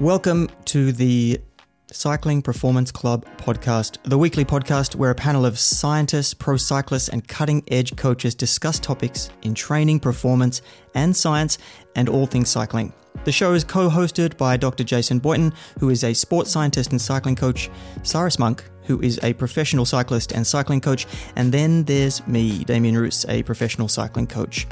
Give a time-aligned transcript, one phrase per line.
[0.00, 1.40] Welcome to the
[1.90, 7.26] Cycling Performance Club podcast, the weekly podcast where a panel of scientists, pro cyclists, and
[7.26, 10.60] cutting edge coaches discuss topics in training, performance,
[10.94, 11.56] and science,
[11.94, 12.92] and all things cycling.
[13.24, 14.84] The show is co hosted by Dr.
[14.84, 17.70] Jason Boynton, who is a sports scientist and cycling coach,
[18.02, 22.96] Cyrus Monk, who is a professional cyclist and cycling coach, and then there's me, Damien
[22.96, 24.66] Roos, a professional cycling coach.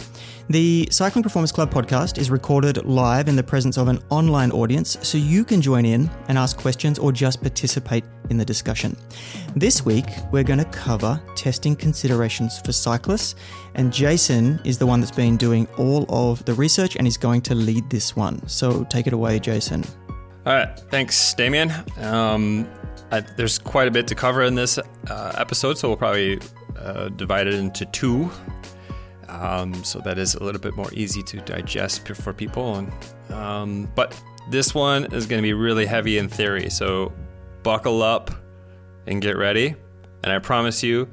[0.49, 4.99] The Cycling Performance Club podcast is recorded live in the presence of an online audience,
[5.01, 8.95] so you can join in and ask questions or just participate in the discussion.
[9.57, 13.37] This week, we're going to cover testing considerations for cyclists,
[13.75, 17.41] and Jason is the one that's been doing all of the research and is going
[17.43, 18.47] to lead this one.
[18.47, 19.83] So take it away, Jason.
[20.47, 21.73] All right, thanks, Damien.
[22.03, 22.69] Um,
[23.21, 26.41] There's quite a bit to cover in this uh, episode, so we'll probably
[26.79, 28.31] uh, divide it into two
[29.41, 32.77] um, so that is a little bit more easy to digest for people.
[32.77, 32.93] And,
[33.31, 37.13] um, but this one is going to be really heavy in theory, so
[37.63, 38.31] buckle up
[39.07, 39.75] and get ready.
[40.23, 41.09] And I promise you,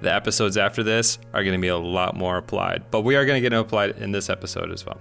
[0.00, 2.84] the episodes after this are going to be a lot more applied.
[2.90, 5.00] But we are going to get applied in this episode as well.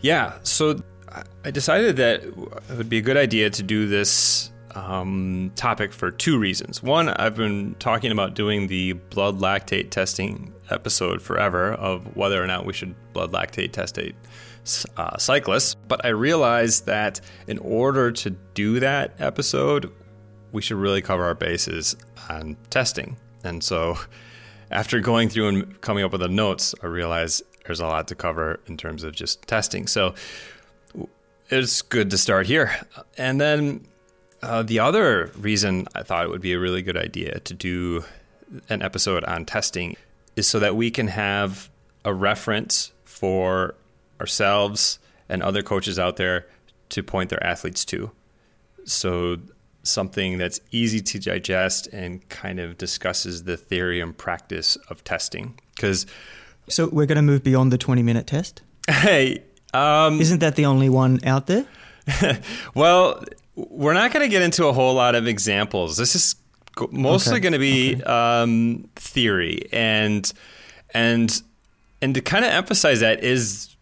[0.00, 0.80] Yeah, so
[1.44, 6.10] I decided that it would be a good idea to do this um, topic for
[6.10, 6.82] two reasons.
[6.82, 12.46] One, I've been talking about doing the blood lactate testing episode forever of whether or
[12.46, 13.98] not we should blood lactate test
[14.96, 19.90] uh, cyclist, but I realized that in order to do that episode,
[20.52, 21.96] we should really cover our bases
[22.28, 23.16] on testing.
[23.44, 23.98] And so,
[24.70, 28.14] after going through and coming up with the notes, I realized there's a lot to
[28.14, 29.86] cover in terms of just testing.
[29.86, 30.14] So,
[31.48, 32.74] it's good to start here.
[33.16, 33.86] And then
[34.42, 38.04] uh, the other reason I thought it would be a really good idea to do
[38.68, 39.96] an episode on testing
[40.36, 41.70] is so that we can have
[42.04, 43.74] a reference for
[44.20, 46.46] ourselves and other coaches out there
[46.90, 48.10] to point their athletes to.
[48.84, 49.38] So,
[49.82, 55.58] something that's easy to digest and kind of discusses the theory and practice of testing.
[55.74, 56.06] Because.
[56.68, 58.62] So, we're going to move beyond the 20 minute test?
[58.88, 59.42] Hey.
[59.74, 61.66] Um, Isn't that the only one out there?
[62.74, 63.24] well,
[63.56, 65.96] we're not going to get into a whole lot of examples.
[65.96, 66.36] This is
[66.90, 67.40] mostly okay.
[67.40, 68.02] going to be okay.
[68.04, 70.30] um, theory and
[70.92, 71.42] and
[72.02, 73.74] and to kind of emphasize that is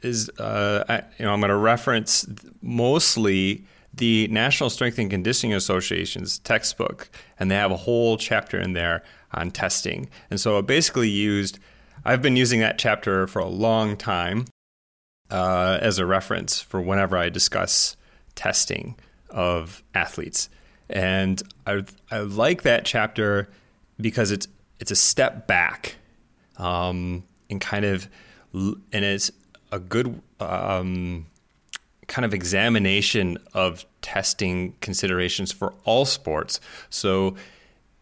[0.00, 2.26] is uh, I, you know I'm going to reference
[2.62, 8.72] mostly the National Strength and Conditioning Association's textbook, and they have a whole chapter in
[8.72, 9.02] there
[9.32, 10.08] on testing.
[10.30, 11.58] And so I basically used
[12.04, 14.46] I've been using that chapter for a long time
[15.30, 17.96] uh, as a reference for whenever I discuss
[18.34, 18.96] testing
[19.30, 20.48] of athletes.
[20.90, 23.48] And I, I like that chapter
[24.00, 24.48] because it's
[24.80, 25.96] it's a step back,
[26.56, 28.08] um, and kind of
[28.52, 29.30] and it's
[29.70, 31.26] a good um,
[32.06, 36.60] kind of examination of testing considerations for all sports.
[36.90, 37.36] So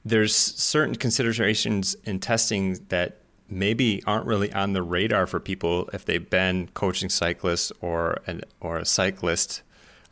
[0.05, 6.05] there's certain considerations in testing that maybe aren't really on the radar for people if
[6.05, 9.63] they've been coaching cyclists or an, or a cyclist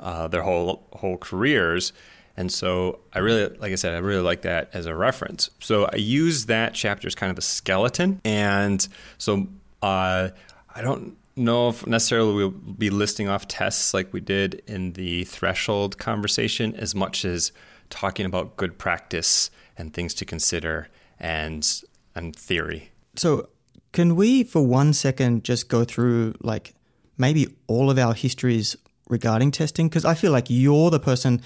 [0.00, 1.92] uh, their whole whole careers.
[2.36, 5.50] And so I really, like I said, I really like that as a reference.
[5.60, 8.20] So I use that chapter as kind of a skeleton.
[8.24, 8.86] And
[9.18, 9.46] so
[9.82, 10.30] uh,
[10.74, 15.24] I don't know if necessarily we'll be listing off tests like we did in the
[15.24, 17.52] threshold conversation as much as
[17.90, 20.88] talking about good practice and things to consider
[21.18, 21.82] and
[22.14, 22.90] and theory.
[23.16, 23.48] So
[23.92, 26.74] can we for one second just go through like
[27.18, 28.76] maybe all of our histories
[29.08, 29.88] regarding testing?
[29.88, 31.40] Because I feel like you're the person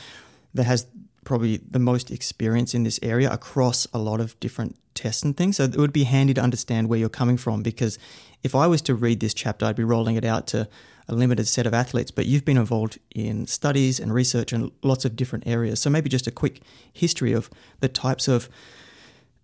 [0.54, 0.86] that has
[1.24, 5.56] probably the most experience in this area across a lot of different tests and things.
[5.56, 7.98] So it would be handy to understand where you're coming from because
[8.42, 10.68] if I was to read this chapter, I'd be rolling it out to
[11.08, 15.04] a limited set of athletes, but you've been involved in studies and research in lots
[15.04, 15.80] of different areas.
[15.80, 16.60] So maybe just a quick
[16.92, 17.48] history of
[17.80, 18.48] the types of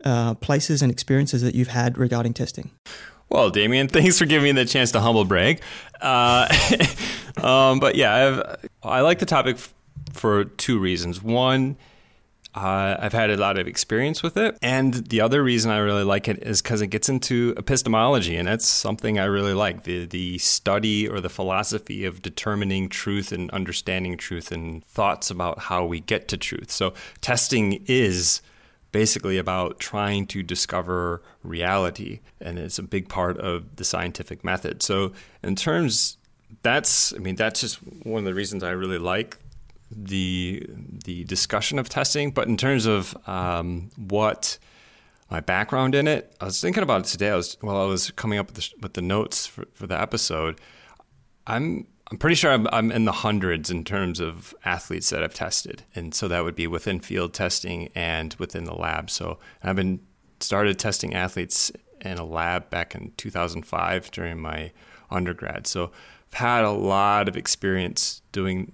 [0.05, 2.71] uh, places and experiences that you've had regarding testing.
[3.29, 5.61] Well, Damien, thanks for giving me the chance to humble brag.
[6.01, 6.49] Uh,
[7.43, 9.75] um, but yeah, I've, I like the topic f-
[10.13, 11.23] for two reasons.
[11.23, 11.77] One,
[12.55, 14.57] uh, I've had a lot of experience with it.
[14.63, 18.47] And the other reason I really like it is because it gets into epistemology, and
[18.47, 23.51] that's something I really like the, the study or the philosophy of determining truth and
[23.51, 26.71] understanding truth and thoughts about how we get to truth.
[26.71, 28.41] So, testing is
[28.95, 34.85] basically about trying to discover reality, and it's a big part of the scientific method.
[34.85, 35.13] So,
[35.43, 36.17] in terms,
[36.63, 39.37] that's I mean that's just one of the reasons I really like
[39.91, 40.65] the
[41.05, 42.31] the discussion of testing.
[42.31, 44.59] But in terms of um, what
[45.29, 47.31] my background in it, I was thinking about it today.
[47.31, 50.01] I was while I was coming up with the, with the notes for, for the
[50.01, 50.61] episode.
[51.49, 55.35] I'm I'm pretty sure I'm, I'm in the hundreds in terms of athletes that I've
[55.35, 59.09] tested, and so that would be within field testing and within the lab.
[59.11, 60.01] So I've been
[60.41, 61.73] started testing athletes
[62.03, 64.71] in a lab back in 2005 during my
[65.11, 65.67] undergrad.
[65.67, 65.93] So
[66.33, 68.73] I've had a lot of experience doing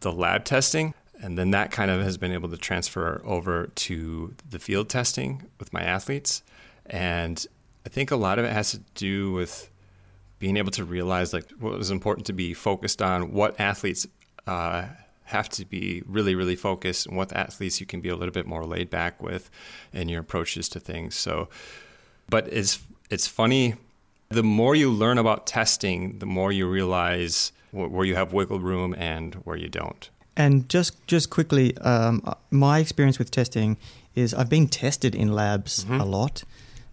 [0.00, 4.34] the lab testing, and then that kind of has been able to transfer over to
[4.48, 6.42] the field testing with my athletes.
[6.84, 7.44] And
[7.86, 9.70] I think a lot of it has to do with
[10.38, 14.06] being able to realize like what was important to be focused on, what athletes
[14.46, 14.86] uh,
[15.24, 18.46] have to be really, really focused, and what athletes you can be a little bit
[18.46, 19.50] more laid back with
[19.92, 21.14] in your approaches to things.
[21.14, 21.48] So,
[22.28, 22.80] but it's
[23.10, 23.74] it's funny.
[24.28, 28.94] The more you learn about testing, the more you realize where you have wiggle room
[28.98, 30.10] and where you don't.
[30.36, 33.76] And just just quickly, um, my experience with testing
[34.14, 36.00] is I've been tested in labs mm-hmm.
[36.00, 36.44] a lot.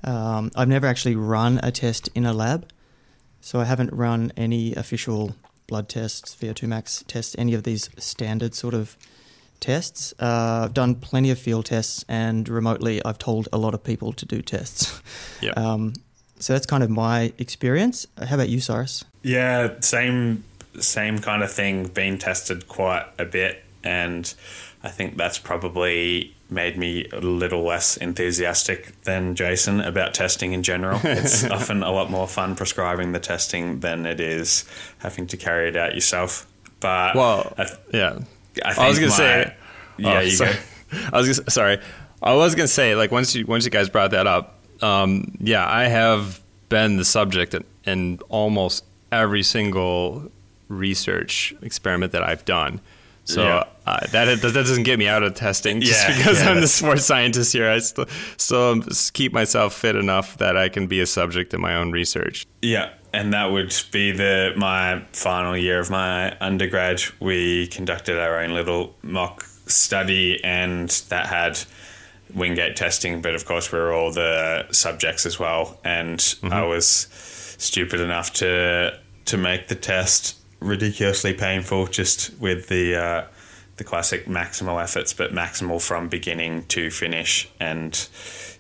[0.04, 2.70] Um, I've never actually run a test in a lab.
[3.44, 5.36] So I haven't run any official
[5.68, 8.96] blood tests, VO2 max tests, any of these standard sort of
[9.60, 10.14] tests.
[10.18, 14.14] Uh, I've done plenty of field tests, and remotely, I've told a lot of people
[14.14, 15.02] to do tests.
[15.42, 15.52] Yeah.
[15.58, 15.94] Um,
[16.40, 18.08] so that's kind of my experience.
[18.18, 19.04] How about you, Cyrus?
[19.24, 20.44] Yeah, same
[20.80, 21.88] same kind of thing.
[21.88, 24.34] Been tested quite a bit, and
[24.84, 30.64] I think that's probably made me a little less enthusiastic than Jason about testing in
[30.64, 31.00] general.
[31.04, 34.66] It's often a lot more fun prescribing the testing than it is
[35.00, 36.48] having to carry it out yourself.
[36.80, 38.20] But well, I, yeah,
[38.64, 39.56] I, I was gonna my, say,
[39.98, 40.54] yeah, oh, you sorry.
[40.54, 40.60] go.
[41.14, 41.80] I was gonna, sorry.
[42.22, 45.68] I was gonna say like once you once you guys brought that up, um, yeah,
[45.68, 50.32] I have been the subject in, in almost every single
[50.68, 52.82] research experiment that I've done.
[53.26, 53.64] So yeah.
[53.86, 56.68] uh, that that doesn't get me out of testing just yeah, because yeah, I'm the
[56.68, 57.70] sports scientist here.
[57.70, 58.06] I still
[58.38, 58.82] still
[59.14, 62.46] keep myself fit enough that I can be a subject in my own research.
[62.62, 67.02] Yeah, and that would be the my final year of my undergrad.
[67.22, 71.60] We conducted our own little mock study, and that had
[72.34, 75.80] Wingate testing, but of course we were all the subjects as well.
[75.84, 76.52] And mm-hmm.
[76.52, 77.08] I was
[77.58, 83.26] stupid enough to to make the test ridiculously painful just with the uh,
[83.78, 88.08] the classic maximal efforts, but maximal from beginning to finish, and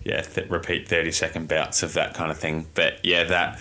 [0.03, 2.67] yeah, th- repeat thirty second bouts of that kind of thing.
[2.73, 3.59] But yeah, that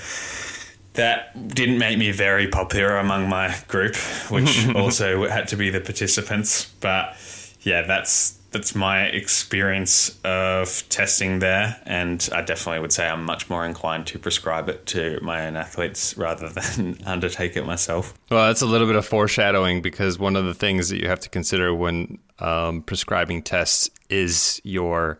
[0.94, 3.96] that didn't make me very popular among my group,
[4.30, 6.66] which also had to be the participants.
[6.80, 7.16] But
[7.60, 13.48] yeah, that's that's my experience of testing there, and I definitely would say I'm much
[13.50, 18.14] more inclined to prescribe it to my own athletes rather than undertake it myself.
[18.30, 21.20] Well, that's a little bit of foreshadowing because one of the things that you have
[21.20, 25.18] to consider when um, prescribing tests is your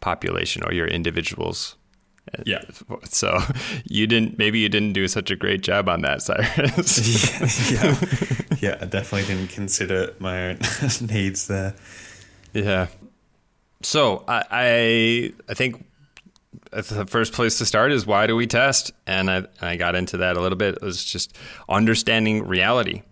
[0.00, 1.76] population or your individuals.
[2.44, 2.62] Yeah.
[3.04, 3.38] So
[3.84, 4.38] you didn't.
[4.38, 7.70] Maybe you didn't do such a great job on that, Cyrus.
[7.72, 8.78] yeah, yeah, yeah.
[8.80, 10.58] I definitely didn't consider my own
[11.00, 11.74] needs there.
[12.64, 12.88] Yeah.
[13.82, 15.84] So I, I, I think
[16.70, 18.92] the first place to start is why do we test?
[19.06, 20.76] And I, I got into that a little bit.
[20.76, 21.36] It was just
[21.68, 23.02] understanding reality.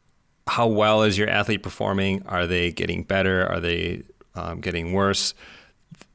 [0.49, 2.23] How well is your athlete performing?
[2.27, 3.47] Are they getting better?
[3.47, 4.03] Are they
[4.35, 5.35] um, getting worse?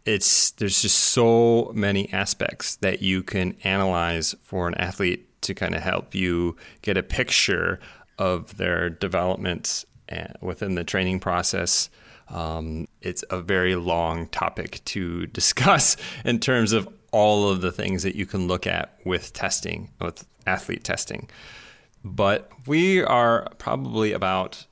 [0.06, 5.76] It's there's just so many aspects that you can analyze for an athlete to kind
[5.76, 7.80] of help you get a picture
[8.18, 11.90] of their development uh, within the training process
[12.32, 18.04] um, it's a very long topic to discuss in terms of all of the things
[18.04, 21.30] that you can look at with testing, with athlete testing.
[22.04, 24.66] But we are probably about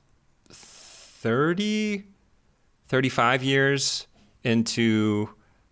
[0.48, 2.04] 30,
[2.88, 4.06] 35 years
[4.42, 5.28] into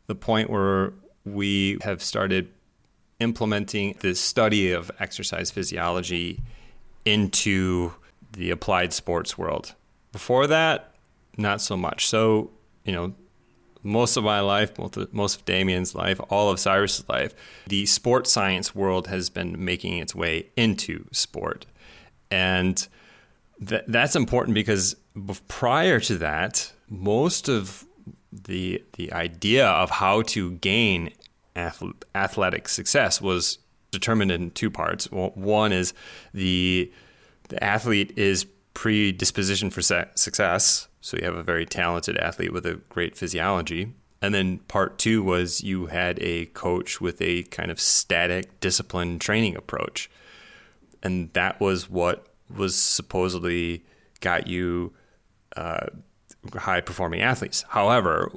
[0.07, 0.93] the point where
[1.25, 2.51] we have started
[3.19, 6.41] implementing the study of exercise physiology
[7.05, 7.93] into
[8.33, 9.75] the applied sports world.
[10.13, 10.95] Before that,
[11.39, 12.07] not so much.
[12.07, 12.51] So,
[12.85, 13.15] you know,
[13.83, 14.73] most of my life,
[15.13, 17.35] most of Damien's life, all of Cyrus's life,
[17.67, 21.65] the sports science world has been making its way into sport.
[22.31, 22.87] And
[23.65, 24.97] th- that's important because
[25.47, 27.85] prior to that, most of
[28.33, 31.11] the the idea of how to gain
[31.57, 31.83] ath-
[32.15, 33.59] athletic success was
[33.91, 35.07] determined in two parts.
[35.11, 35.95] One is
[36.35, 36.93] the
[37.49, 42.75] the athlete is predisposition for success, so you have a very talented athlete with a
[42.89, 43.93] great physiology.
[44.21, 49.19] And then part two was you had a coach with a kind of static, discipline
[49.19, 50.11] training approach.
[51.03, 53.85] And that was what was supposedly
[54.21, 54.93] got you
[55.57, 55.87] uh,
[56.57, 57.65] high performing athletes.
[57.69, 58.33] However,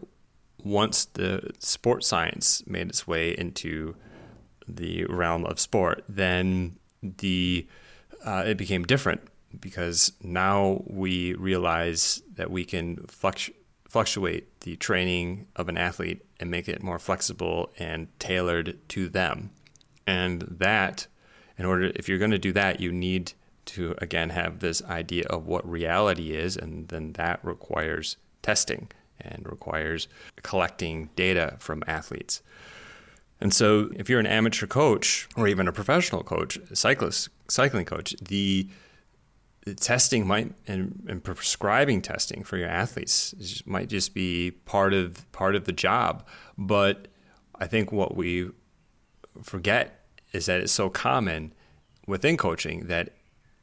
[0.64, 3.96] once the sports science made its way into
[4.68, 7.68] the realm of sport, then the
[8.24, 9.22] uh, it became different
[9.60, 13.54] because now we realize that we can fluctu-
[13.88, 19.52] fluctuate the training of an athlete and make it more flexible and tailored to them.
[20.08, 21.08] And that,
[21.58, 23.34] in order, if you're going to do that, you need
[23.66, 28.90] to again have this idea of what reality is, and then that requires testing
[29.20, 30.08] and requires
[30.42, 32.42] collecting data from athletes.
[33.40, 38.16] And so, if you're an amateur coach or even a professional coach, cyclist, cycling coach,
[38.22, 38.70] the
[39.76, 45.56] testing might and, and, prescribing testing for your athletes might just be part of part
[45.56, 46.26] of the job.
[46.58, 47.08] But
[47.56, 48.50] I think what we
[49.44, 50.04] forget
[50.34, 51.54] is that it's so common
[52.08, 53.14] within coaching that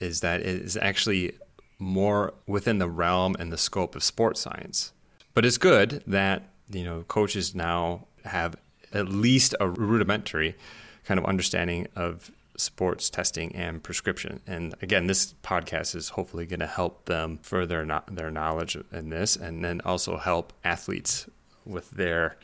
[0.01, 1.33] is that it is actually
[1.79, 4.93] more within the realm and the scope of sports science.
[5.35, 8.57] But it's good that you know coaches now have
[8.93, 10.57] at least a rudimentary
[11.05, 14.41] kind of understanding of sports testing and prescription.
[14.47, 19.37] And again, this podcast is hopefully going to help them further their knowledge in this,
[19.37, 21.27] and then also help athletes
[21.65, 22.37] with their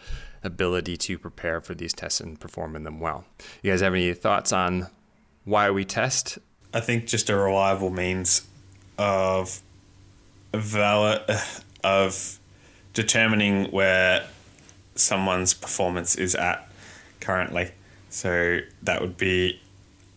[0.42, 3.24] ability to prepare for these tests and perform in them well.
[3.62, 4.88] You guys have any thoughts on
[5.44, 6.38] why we test?
[6.72, 8.46] I think just a reliable means
[8.98, 9.60] of
[10.52, 11.22] valid
[11.82, 12.38] of
[12.92, 14.26] determining where
[14.94, 16.68] someone's performance is at
[17.20, 17.72] currently.
[18.10, 19.60] So that would be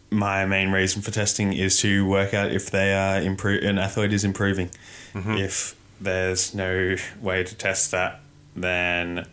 [0.09, 4.13] my main reason for testing is to work out if they are improve an athlete
[4.13, 4.69] is improving.
[5.13, 5.33] Mm-hmm.
[5.33, 8.21] If there's no way to test that,
[8.55, 9.27] then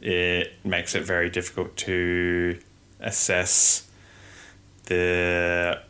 [0.00, 2.58] it makes it very difficult to
[3.00, 3.88] assess
[4.84, 5.80] the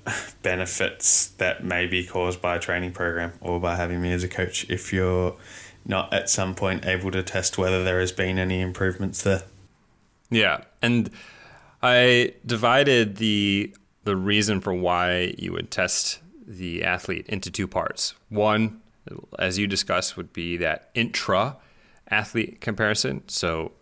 [0.43, 4.29] benefits that may be caused by a training program or by having me as a
[4.29, 5.37] coach if you're
[5.85, 9.43] not at some point able to test whether there has been any improvements there.
[10.31, 11.11] Yeah, and
[11.83, 13.73] I divided the
[14.07, 18.15] the reason for why you would test the athlete into two parts.
[18.29, 18.81] One,
[19.37, 21.57] as you discussed, would be that intra
[22.09, 23.25] athlete comparison.
[23.27, 23.73] So,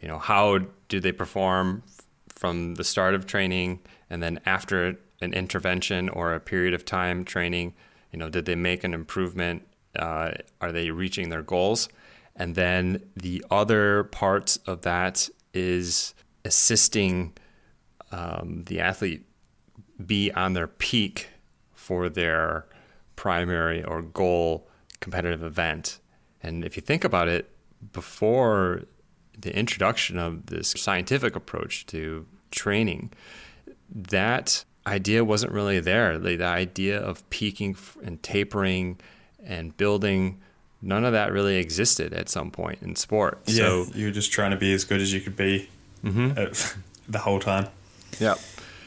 [0.00, 1.82] you know, how do they perform
[2.28, 3.80] from the start of training
[4.10, 7.72] and then after an intervention or a period of time training?
[8.12, 9.66] You know, did they make an improvement
[9.98, 11.88] uh, are they reaching their goals?
[12.36, 17.32] And then the other part of that is assisting
[18.12, 19.24] um, the athlete
[20.04, 21.28] be on their peak
[21.74, 22.66] for their
[23.16, 24.68] primary or goal
[25.00, 26.00] competitive event.
[26.42, 27.50] And if you think about it,
[27.92, 28.82] before
[29.38, 33.12] the introduction of this scientific approach to training,
[33.94, 36.18] that idea wasn't really there.
[36.18, 39.00] The, the idea of peaking and tapering
[39.44, 40.40] and building
[40.80, 43.40] none of that really existed at some point in sport.
[43.46, 45.68] Yeah, so you were just trying to be as good as you could be
[46.04, 46.80] mm-hmm.
[47.08, 47.68] the whole time.
[48.20, 48.34] Yeah,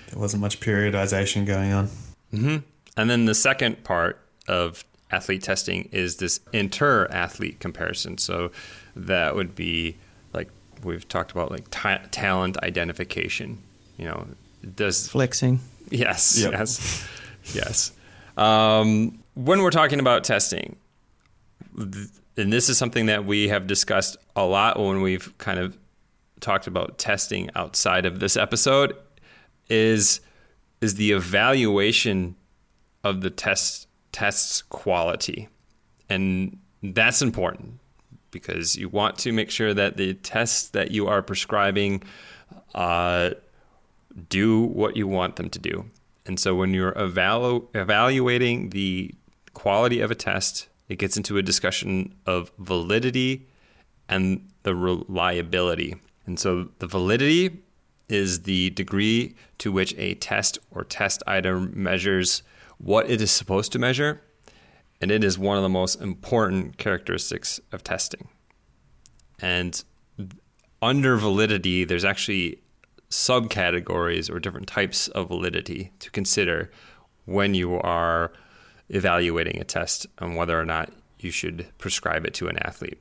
[0.10, 1.88] there wasn't much periodization going on.
[2.34, 2.58] Mm-hmm.
[2.96, 8.18] And then the second part of athlete testing is this inter-athlete comparison.
[8.18, 8.52] So
[8.96, 9.98] that would be
[10.34, 10.50] like
[10.84, 13.62] we've talked about, like ta- talent identification.
[13.98, 14.28] You know,
[14.76, 15.60] does flexing?
[15.90, 16.52] Yes, yep.
[16.52, 17.08] yes,
[17.54, 17.92] yes.
[18.36, 20.76] Um, when we're talking about testing,
[21.76, 25.78] and this is something that we have discussed a lot when we've kind of
[26.40, 28.96] talked about testing outside of this episode,
[29.70, 30.22] is
[30.80, 32.36] is the evaluation
[33.04, 35.48] of the test test's quality,
[36.10, 37.80] and that's important
[38.32, 42.04] because you want to make sure that the tests that you are prescribing
[42.76, 43.32] uh,
[44.30, 45.86] do what you want them to do.
[46.26, 49.14] And so when you're evalu- evaluating the
[49.54, 53.48] quality of a test, it gets into a discussion of validity
[54.10, 55.96] and the reliability.
[56.26, 57.64] And so the validity
[58.10, 62.44] is the degree to which a test or test item measures
[62.78, 64.22] what it is supposed to measure.
[65.02, 68.28] And it is one of the most important characteristics of testing.
[69.40, 69.84] And
[70.82, 72.62] under validity, there's actually
[73.10, 76.72] subcategories or different types of validity to consider
[77.26, 78.32] when you are
[78.90, 83.00] evaluating a test on whether or not you should prescribe it to an athlete.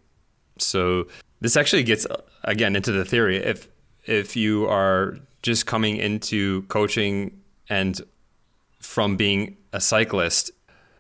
[0.59, 1.07] So
[1.41, 2.07] this actually gets
[2.45, 3.37] again into the theory.
[3.37, 3.69] If
[4.07, 8.01] if you are just coming into coaching and
[8.81, 10.51] from being a cyclist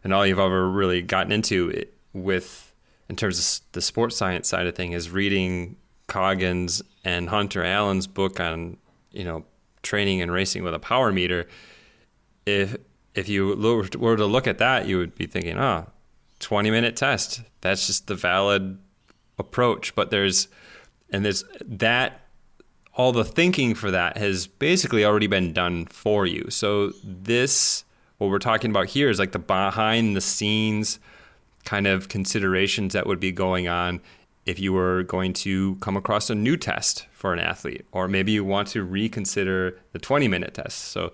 [0.04, 2.74] and all you've ever really gotten into with
[3.08, 5.76] in terms of the sports science side of thing is reading
[6.08, 8.76] Coggan's and Hunter Allen's book on
[9.12, 9.44] you know
[9.86, 11.48] training and racing with a power meter,
[12.44, 12.76] if
[13.14, 13.56] if you
[13.98, 15.86] were to look at that, you would be thinking, oh,
[16.40, 17.40] 20 minute test.
[17.62, 18.78] That's just the valid
[19.38, 19.94] approach.
[19.94, 20.48] But there's
[21.10, 22.25] and there's that
[22.96, 26.46] all the thinking for that has basically already been done for you.
[26.50, 27.84] So this
[28.18, 30.98] what we're talking about here is like the behind the scenes
[31.64, 34.00] kind of considerations that would be going on
[34.46, 38.32] if you were going to come across a new test for an athlete, or maybe
[38.32, 40.78] you want to reconsider the 20 minute test.
[40.78, 41.12] So,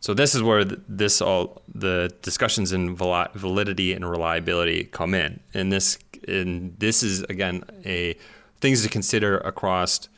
[0.00, 5.72] so this is where this all the discussions in validity and reliability come in, and
[5.72, 8.16] this and this is again a
[8.60, 10.08] things to consider across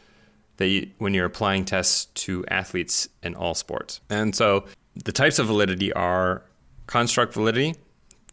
[0.56, 4.00] that when you're applying tests to athletes in all sports.
[4.10, 6.42] And so the types of validity are
[6.86, 7.74] construct validity,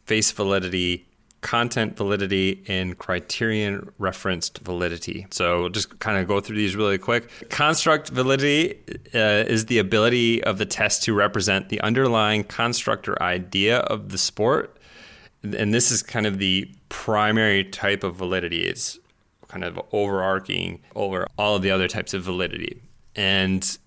[0.06, 1.08] face validity,
[1.42, 5.26] content validity, and criterion referenced validity.
[5.32, 7.50] So we'll just kind of go through these really quick.
[7.50, 8.76] Construct validity
[9.14, 14.10] uh, is the ability of the test to represent the underlying construct or idea of
[14.10, 14.78] the sport.
[15.44, 18.62] And this is kind of the primary type of validity.
[18.62, 19.00] It's
[19.52, 22.82] kind of overarching over all of the other types of validity.
[23.16, 23.78] And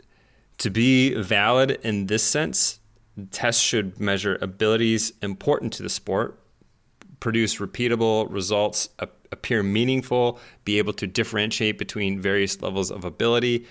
[0.59, 2.81] to be valid in this sense,
[3.31, 6.39] tests should measure abilities important to the sport,
[7.21, 8.91] produce repeatable results,
[9.33, 13.67] appear meaningful, be able to differentiate between various levels of ability,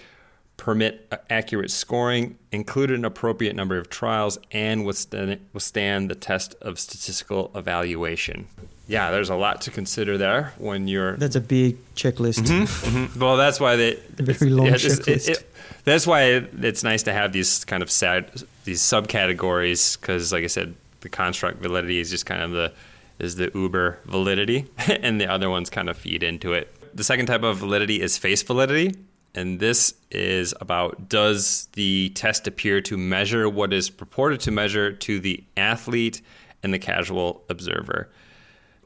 [0.58, 7.52] permit accurate scoring, include an appropriate number of trials, and withstand the test of statistical
[7.56, 8.48] evaluation.
[8.88, 11.16] Yeah, there's a lot to consider there when you're.
[11.18, 12.42] That's a big checklist.
[12.42, 13.20] Mm-hmm, mm-hmm.
[13.20, 13.94] Well, that's why they.
[14.20, 15.28] A very long yeah, checklist.
[15.28, 15.54] It, it,
[15.86, 18.30] that's why it's nice to have these kind of sad
[18.66, 22.74] these subcategories because, like I said, the construct validity is just kind of the
[23.20, 26.74] is the uber validity, and the other ones kind of feed into it.
[26.94, 28.96] The second type of validity is face validity,
[29.36, 34.92] and this is about does the test appear to measure what is purported to measure
[34.92, 36.22] to the athlete
[36.62, 38.10] and the casual observer.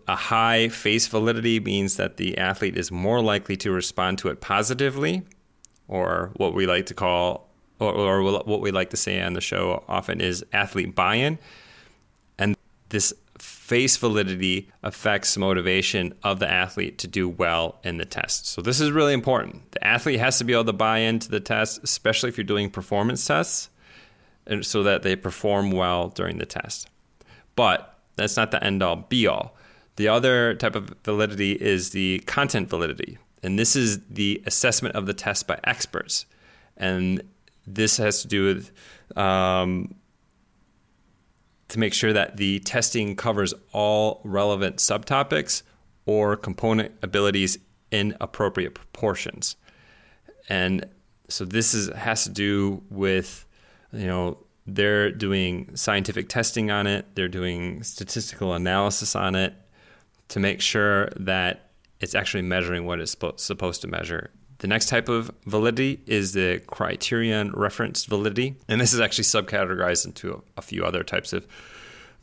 [0.08, 4.40] A high face validity means that the athlete is more likely to respond to it
[4.40, 5.24] positively,
[5.90, 7.50] or what we like to call,
[7.80, 11.38] or, or what we like to say on the show often is athlete buy in.
[12.40, 12.56] And
[12.90, 13.14] this
[13.68, 18.48] face validity affects motivation of the athlete to do well in the test.
[18.48, 19.74] So this is really important.
[19.74, 22.70] The athlete has to be able to buy into the test, especially if you're doing
[22.70, 23.70] performance tests,
[24.46, 26.88] and so that they perform well during the test.
[27.58, 29.58] But that's not the end all be all.
[29.98, 35.08] The other type of validity is the content validity, and this is the assessment of
[35.08, 36.26] the test by experts.
[36.78, 37.22] And
[37.66, 38.72] this has to do with
[39.18, 39.94] um,
[41.70, 45.64] to make sure that the testing covers all relevant subtopics
[46.06, 47.58] or component abilities
[47.92, 49.56] in appropriate proportions.
[50.50, 50.86] And
[51.28, 53.46] so this is has to do with
[53.92, 59.54] you know they're doing scientific testing on it, they're doing statistical analysis on it
[60.30, 64.30] to make sure that it's actually measuring what it's supposed to measure.
[64.60, 68.56] The next type of validity is the criterion referenced validity.
[68.68, 71.46] And this is actually subcategorized into a, few other types of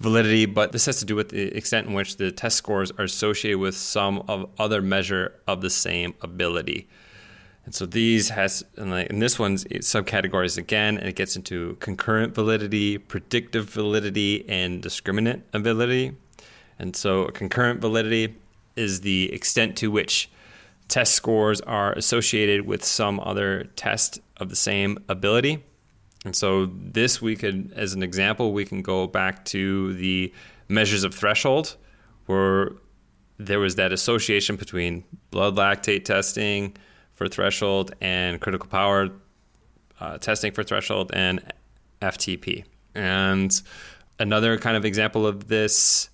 [0.00, 3.04] validity, but this has to do with the extent in which the test scores are
[3.04, 6.88] associated with some of other measure of the same ability.
[7.64, 12.98] And so these has, and this one's subcategories again, and it gets into concurrent validity,
[12.98, 16.12] predictive validity, and discriminant validity.
[16.78, 18.34] And so concurrent validity
[18.76, 20.28] is the extent to which
[20.88, 25.62] test scores are associated with some other test of the same ability.
[26.24, 30.32] And so this we could, as an example, we can go back to the
[30.68, 31.76] measures of threshold,
[32.26, 32.72] where
[33.38, 36.76] there was that association between blood lactate testing
[37.14, 39.10] for threshold and critical power
[40.00, 41.40] uh, testing for threshold and
[42.02, 42.64] FTP.
[42.94, 43.60] And
[44.18, 46.10] another kind of example of this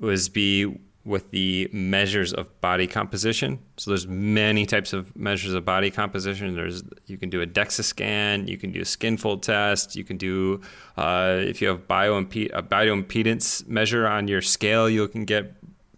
[0.00, 3.58] was be with the measures of body composition.
[3.76, 6.54] So there's many types of measures of body composition.
[6.54, 10.04] There's you can do a DEXA scan, you can do a skin fold test, you
[10.04, 10.60] can do
[10.96, 15.54] uh, if you have bioimpe- a bioimpedance measure on your scale, you can get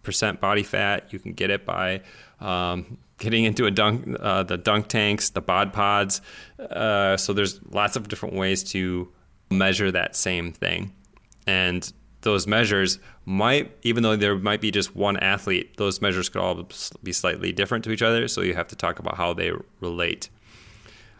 [0.07, 1.11] percent body fat.
[1.11, 2.01] You can get it by
[2.39, 6.21] um, getting into a dunk, uh, the dunk tanks, the bod pods.
[6.57, 9.11] Uh, so there's lots of different ways to
[9.49, 10.93] measure that same thing,
[11.45, 16.41] and those measures might, even though there might be just one athlete, those measures could
[16.41, 16.67] all
[17.03, 18.27] be slightly different to each other.
[18.27, 20.29] So you have to talk about how they relate.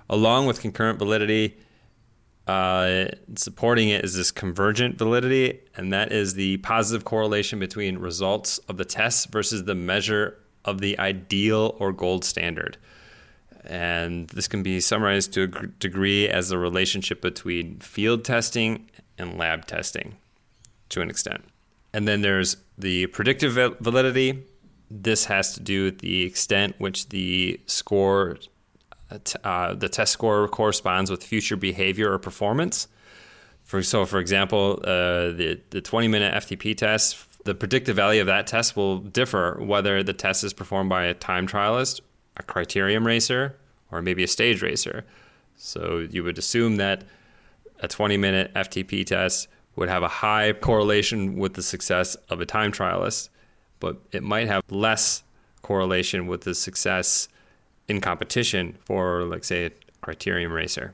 [0.09, 1.57] Along with concurrent validity,
[2.47, 8.57] uh, supporting it is this convergent validity, and that is the positive correlation between results
[8.69, 12.77] of the test versus the measure of the ideal or gold standard.
[13.65, 19.37] And this can be summarized to a degree as the relationship between field testing and
[19.37, 20.15] lab testing
[20.89, 21.43] to an extent.
[21.93, 24.43] And then there's the predictive validity.
[24.89, 28.37] This has to do with the extent which the score,
[29.43, 32.87] uh, the test score corresponds with future behavior or performance.
[33.63, 38.27] For so, for example, uh, the the 20 minute FTP test, the predictive value of
[38.27, 41.99] that test will differ whether the test is performed by a time trialist,
[42.37, 43.57] a criterium racer,
[43.91, 45.05] or maybe a stage racer.
[45.57, 47.03] So you would assume that
[47.79, 49.47] a 20 minute FTP test
[49.77, 53.29] would have a high correlation with the success of a time trialist,
[53.79, 55.23] but it might have less
[55.61, 57.29] correlation with the success
[57.87, 59.71] in competition for, like, say, a
[60.03, 60.93] criterium racer.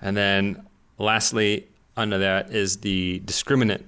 [0.00, 0.66] And then
[0.98, 3.82] lastly, under that is the discriminant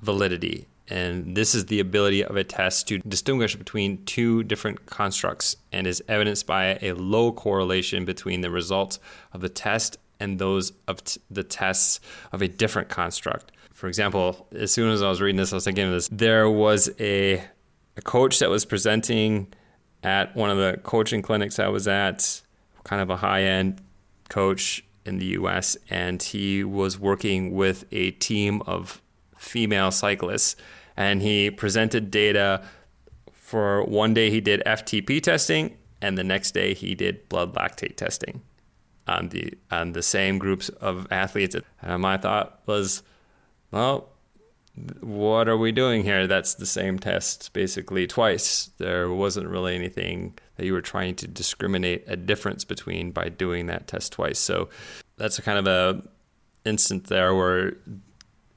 [0.00, 0.66] validity.
[0.88, 5.86] And this is the ability of a test to distinguish between two different constructs and
[5.86, 8.98] is evidenced by a low correlation between the results
[9.32, 13.50] of the test and those of t- the tests of a different construct.
[13.72, 16.08] For example, as soon as I was reading this, I was thinking of this.
[16.12, 17.42] There was a,
[17.96, 19.52] a coach that was presenting
[20.04, 22.40] at one of the coaching clinics I was at,
[22.84, 23.80] kind of a high end
[24.28, 29.02] coach in the US, and he was working with a team of
[29.36, 30.54] female cyclists.
[30.96, 32.64] And he presented data
[33.32, 37.96] for one day he did FTP testing, and the next day he did blood lactate
[37.96, 38.42] testing
[39.06, 41.56] on the on the same groups of athletes.
[41.80, 43.02] And my thought was,
[43.70, 44.08] well,
[45.00, 46.26] what are we doing here?
[46.26, 48.70] That's the same test basically twice.
[48.78, 53.66] There wasn't really anything that you were trying to discriminate a difference between by doing
[53.66, 54.38] that test twice.
[54.38, 54.68] So
[55.16, 56.02] that's a kind of a
[56.64, 57.74] instant there where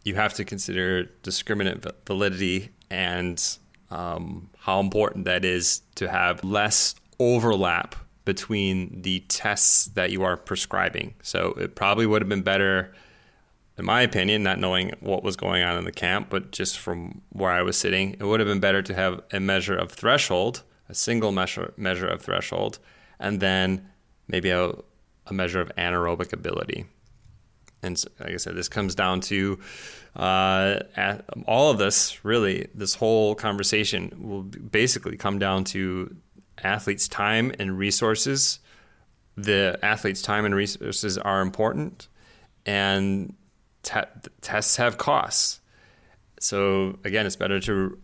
[0.03, 3.57] you have to consider discriminant validity and
[3.91, 10.35] um, how important that is to have less overlap between the tests that you are
[10.35, 11.13] prescribing.
[11.21, 12.93] So it probably would have been better
[13.77, 17.21] in my opinion, not knowing what was going on in the camp, but just from
[17.29, 20.63] where I was sitting, it would have been better to have a measure of threshold,
[20.87, 22.79] a single measure measure of threshold,
[23.19, 23.89] and then
[24.27, 24.71] maybe a,
[25.27, 26.85] a measure of anaerobic ability.
[27.83, 29.59] And like I said, this comes down to
[30.15, 30.79] uh,
[31.45, 32.23] all of this.
[32.23, 36.15] Really, this whole conversation will basically come down to
[36.63, 38.59] athletes' time and resources.
[39.37, 42.07] The athletes' time and resources are important,
[42.65, 43.35] and
[43.83, 43.99] te-
[44.41, 45.59] tests have costs.
[46.39, 47.99] So again, it's better to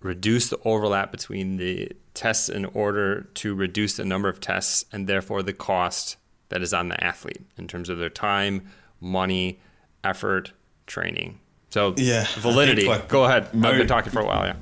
[0.00, 5.06] reduce the overlap between the tests in order to reduce the number of tests and
[5.06, 6.16] therefore the cost
[6.50, 8.68] that is on the athlete in terms of their time,
[9.00, 9.58] money,
[10.04, 10.52] effort,
[10.86, 11.40] training.
[11.70, 12.86] So yeah, validity.
[12.86, 13.52] Like go ahead.
[13.52, 14.44] Mo- I've been talking for a while.
[14.44, 14.56] Yeah.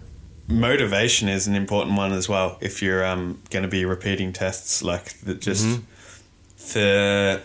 [0.49, 2.59] Motivation is an important one as well.
[2.61, 5.83] If you're um, going to be repeating tests, like the, just mm-hmm.
[6.57, 7.43] for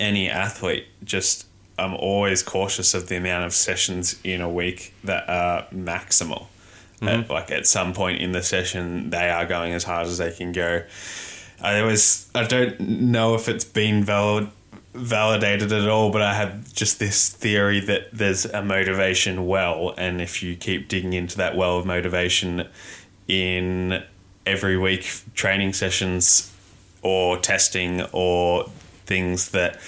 [0.00, 1.46] any athlete, just
[1.78, 6.46] I'm always cautious of the amount of sessions in a week that are maximal.
[7.00, 7.08] Mm-hmm.
[7.08, 10.32] At, like at some point in the session, they are going as hard as they
[10.32, 10.84] can go.
[11.60, 14.48] I was I don't know if it's been valid,
[14.96, 20.20] validated at all, but I have just this theory that there's a motivation well, and
[20.20, 22.68] if you keep digging into that well of motivation
[23.28, 24.02] in
[24.44, 26.52] every week training sessions
[27.02, 28.68] or testing or
[29.04, 29.80] things that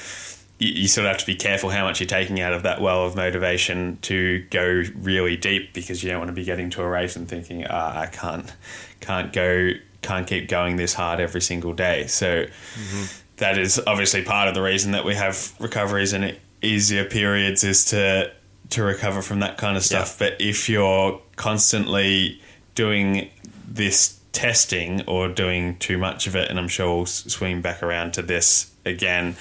[0.58, 2.80] you, you sort of have to be careful how much you're taking out of that
[2.80, 6.82] well of motivation to go really deep because you don't want to be getting to
[6.82, 8.52] a race and thinking, ah, I can't,
[9.00, 9.70] can't go,
[10.02, 12.06] can't keep going this hard every single day.
[12.06, 13.04] So mm-hmm.
[13.38, 17.84] That is obviously part of the reason that we have recoveries and easier periods is
[17.86, 18.32] to
[18.70, 20.18] to recover from that kind of stuff.
[20.20, 20.30] Yeah.
[20.30, 22.40] But if you're constantly
[22.74, 23.30] doing
[23.66, 28.12] this testing or doing too much of it, and I'm sure we'll swing back around
[28.14, 29.36] to this again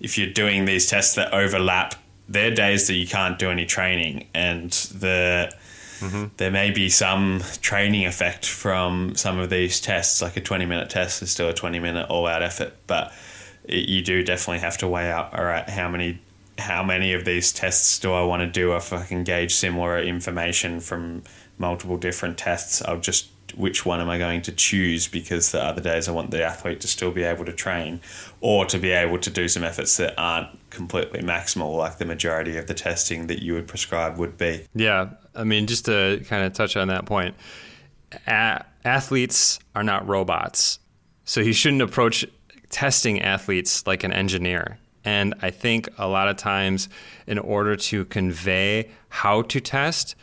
[0.00, 1.94] if you're doing these tests that overlap,
[2.28, 5.52] there are days that you can't do any training, and the
[6.00, 6.26] mm-hmm.
[6.38, 10.22] there may be some training effect from some of these tests.
[10.22, 13.12] Like a 20 minute test is still a 20 minute all out effort, but
[13.70, 15.34] you do definitely have to weigh up.
[15.36, 16.20] All right, how many
[16.58, 19.98] how many of these tests do I want to do if I can gauge similar
[20.00, 21.22] information from
[21.58, 22.82] multiple different tests?
[22.82, 26.30] I'll just which one am I going to choose because the other days I want
[26.30, 28.00] the athlete to still be able to train
[28.40, 32.56] or to be able to do some efforts that aren't completely maximal like the majority
[32.56, 34.66] of the testing that you would prescribe would be.
[34.74, 37.34] Yeah, I mean just to kind of touch on that point,
[38.26, 40.78] a- athletes are not robots.
[41.24, 42.24] So you shouldn't approach
[42.70, 44.78] testing athletes like an engineer.
[45.04, 46.88] And I think a lot of times
[47.26, 50.14] in order to convey how to test,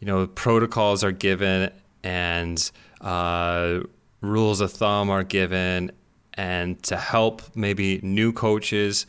[0.00, 1.70] you know, protocols are given
[2.02, 3.80] and uh,
[4.20, 5.92] rules of thumb are given,
[6.34, 9.06] and to help maybe new coaches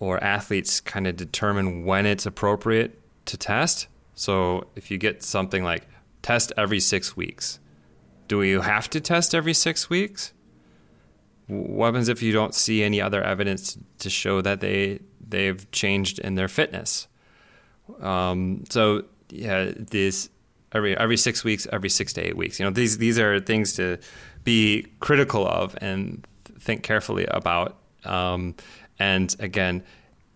[0.00, 3.86] or athletes kind of determine when it's appropriate to test.
[4.14, 5.86] So if you get something like
[6.22, 7.60] test every six weeks,
[8.28, 10.32] do you have to test every six weeks?
[11.48, 16.18] What happens if you don't see any other evidence to show that they they've changed
[16.18, 17.08] in their fitness.
[18.00, 20.28] Um, so yeah, this
[20.72, 22.58] every every six weeks, every six to eight weeks.
[22.58, 23.98] You know, these these are things to
[24.44, 26.26] be critical of and
[26.58, 27.76] think carefully about.
[28.04, 28.54] Um,
[28.98, 29.82] and again,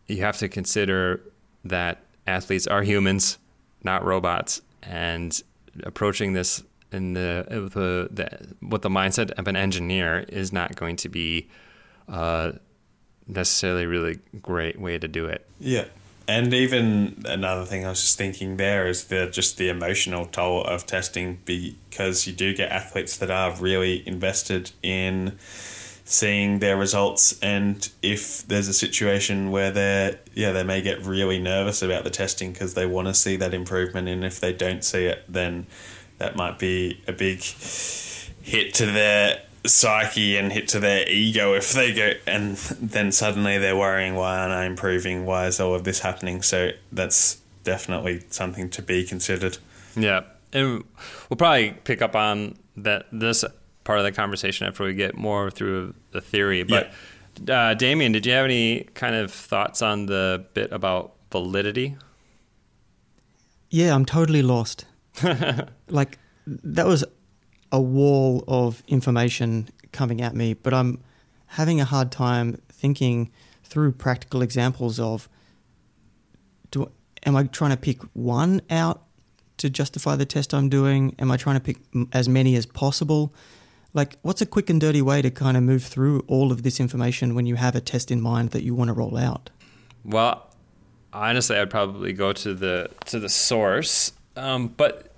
[0.06, 1.22] you have to consider
[1.64, 3.38] that athletes are humans,
[3.82, 5.40] not robots, and
[5.84, 6.62] approaching this
[6.92, 11.48] in the the, the with the mindset of an engineer is not going to be
[12.08, 12.52] uh,
[13.26, 15.46] necessarily a really great way to do it.
[15.58, 15.84] Yeah.
[16.28, 20.62] And even another thing I was just thinking there is the just the emotional toll
[20.64, 25.36] of testing because you do get athletes that are really invested in
[26.04, 31.38] seeing their results and if there's a situation where they're yeah they may get really
[31.38, 34.82] nervous about the testing because they want to see that improvement and if they don't
[34.82, 35.64] see it then
[36.20, 41.72] that might be a big hit to their psyche and hit to their ego if
[41.72, 45.84] they go and then suddenly they're worrying why aren't I improving why is all of
[45.84, 49.58] this happening so that's definitely something to be considered
[49.94, 50.84] yeah and
[51.28, 53.44] we'll probably pick up on that this
[53.84, 56.62] part of the conversation after we get more through the theory.
[56.62, 56.92] But
[57.44, 57.70] yeah.
[57.70, 61.96] uh, Damien, did you have any kind of thoughts on the bit about validity?
[63.68, 64.84] Yeah, I'm totally lost.
[65.88, 67.04] like that was
[67.72, 71.00] a wall of information coming at me, but I'm
[71.46, 73.30] having a hard time thinking
[73.64, 75.28] through practical examples of
[76.70, 76.90] do
[77.24, 79.02] am I trying to pick one out
[79.58, 81.14] to justify the test I'm doing?
[81.18, 81.78] Am I trying to pick
[82.12, 83.34] as many as possible?
[83.92, 86.78] Like, what's a quick and dirty way to kind of move through all of this
[86.80, 89.50] information when you have a test in mind that you want to roll out?
[90.04, 90.48] Well,
[91.12, 95.09] honestly, I'd probably go to the to the source, um, but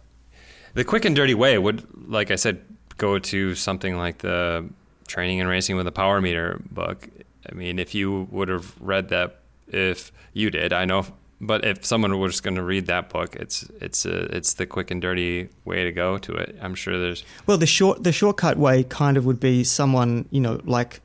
[0.75, 2.63] the quick and dirty way would, like I said,
[2.99, 4.69] go to something like the
[5.07, 7.09] Training and Racing with a Power Meter book.
[7.51, 11.07] I mean, if you would have read that, if you did, I know
[11.43, 14.65] but if someone was going to read that book, it's it's a, uh, it's the
[14.65, 16.57] quick and dirty way to go to it.
[16.63, 20.41] I'm sure there's well the short the shortcut way kind of would be someone you
[20.41, 21.01] know like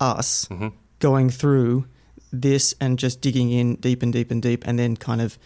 [0.00, 0.68] us mm-hmm.
[0.98, 1.86] going through
[2.32, 5.38] this and just digging in deep and deep and deep, and then kind of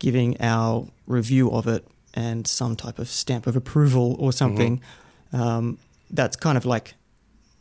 [0.00, 1.86] giving our review of it
[2.20, 4.82] and some type of stamp of approval or something.
[5.32, 5.40] Mm-hmm.
[5.40, 5.78] Um,
[6.10, 6.94] that's kind of like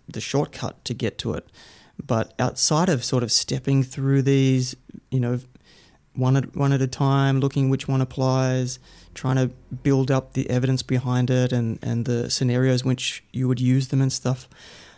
[0.07, 1.47] the shortcut to get to it.
[2.05, 4.75] But outside of sort of stepping through these,
[5.11, 5.39] you know,
[6.13, 8.79] one at one at a time, looking which one applies,
[9.13, 9.47] trying to
[9.83, 14.01] build up the evidence behind it and, and the scenarios which you would use them
[14.01, 14.49] and stuff.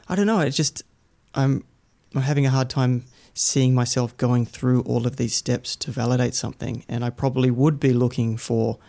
[0.08, 0.40] I don't know.
[0.40, 0.84] It's just
[1.36, 1.64] I'm
[2.16, 6.34] I'm having a hard time seeing myself going through all of these steps to validate
[6.34, 8.80] something, and I probably would be looking for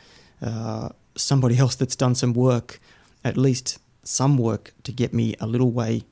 [0.42, 2.80] uh, somebody else that's done some work,
[3.24, 6.04] at least some work, to get me a little way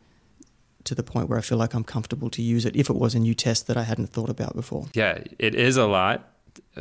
[0.85, 3.15] to the point where I feel like I'm comfortable to use it if it was
[3.15, 4.87] a new test that I hadn't thought about before.
[4.95, 6.31] Yeah, it is a lot
[6.77, 6.81] uh,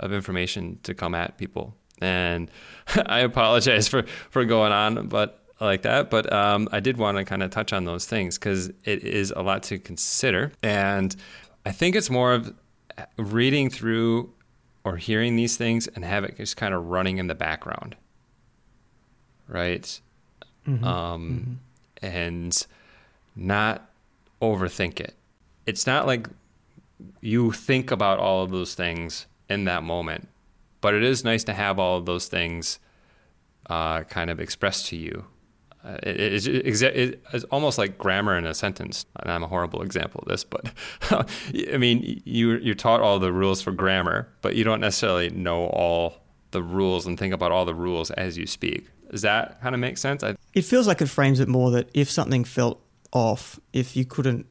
[0.00, 1.74] of information to come at people.
[2.00, 2.50] And
[3.06, 6.10] I apologize for, for going on, but like that.
[6.10, 9.32] But um, I did want to kind of touch on those things because it is
[9.34, 10.52] a lot to consider.
[10.62, 11.14] And
[11.66, 12.54] I think it's more of
[13.16, 14.32] reading through
[14.84, 17.96] or hearing these things and have it just kind of running in the background.
[19.46, 20.00] Right.
[20.66, 20.84] Mm-hmm.
[20.84, 21.60] Um,
[22.02, 22.06] mm-hmm.
[22.06, 22.66] And
[23.34, 23.90] not
[24.40, 25.14] overthink it.
[25.66, 26.28] It's not like
[27.20, 30.28] you think about all of those things in that moment,
[30.80, 32.78] but it is nice to have all of those things
[33.68, 35.26] uh, kind of expressed to you.
[35.84, 39.82] Uh, it, it, it, it's almost like grammar in a sentence, and I'm a horrible
[39.82, 40.72] example of this, but
[41.72, 45.66] I mean, you, you're taught all the rules for grammar, but you don't necessarily know
[45.66, 46.16] all
[46.50, 48.88] the rules and think about all the rules as you speak.
[49.10, 50.22] Does that kind of make sense?
[50.22, 54.04] I, it feels like it frames it more that if something felt off if you
[54.04, 54.46] couldn't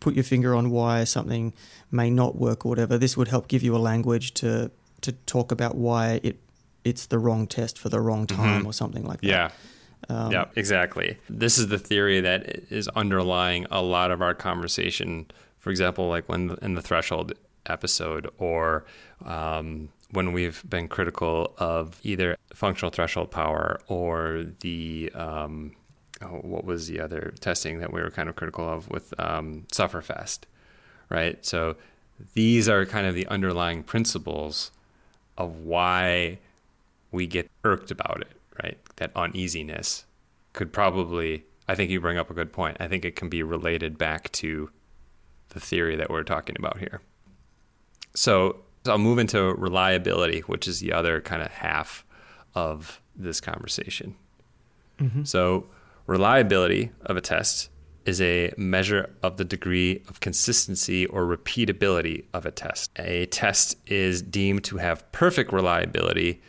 [0.00, 1.52] put your finger on why something
[1.90, 2.98] may not work or whatever.
[2.98, 6.40] This would help give you a language to to talk about why it
[6.84, 8.40] it's the wrong test for the wrong mm-hmm.
[8.40, 8.68] time mm-hmm.
[8.68, 9.26] or something like that.
[9.26, 9.50] Yeah.
[10.08, 11.18] Um, yeah, exactly.
[11.28, 15.26] This is the theory that is underlying a lot of our conversation.
[15.58, 17.32] For example, like when in the threshold
[17.66, 18.84] episode, or
[19.24, 25.72] um, when we've been critical of either functional threshold power or the um,
[26.22, 29.66] oh, what was the other testing that we were kind of critical of with um,
[29.72, 30.40] Sufferfest,
[31.10, 31.44] right?
[31.44, 31.76] So
[32.34, 34.70] these are kind of the underlying principles
[35.36, 36.38] of why
[37.12, 38.32] we get irked about it,
[38.62, 38.78] right?
[38.98, 40.04] That uneasiness
[40.52, 42.76] could probably, I think you bring up a good point.
[42.78, 44.70] I think it can be related back to
[45.50, 47.00] the theory that we're talking about here.
[48.14, 52.04] So, so I'll move into reliability, which is the other kind of half
[52.54, 54.14] of this conversation.
[54.98, 55.24] Mm-hmm.
[55.24, 55.66] So
[56.06, 57.70] reliability of a test
[58.06, 62.90] is a measure of the degree of consistency or repeatability of a test.
[62.98, 66.40] A test is deemed to have perfect reliability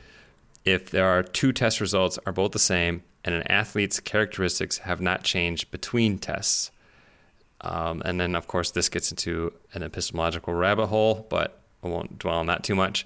[0.66, 5.02] if there are two test results are both the same and an athlete's characteristics have
[5.02, 6.72] not changed between tests.
[7.62, 12.18] Um, and then, of course, this gets into an epistemological rabbit hole, but I won't
[12.18, 13.06] dwell on that too much.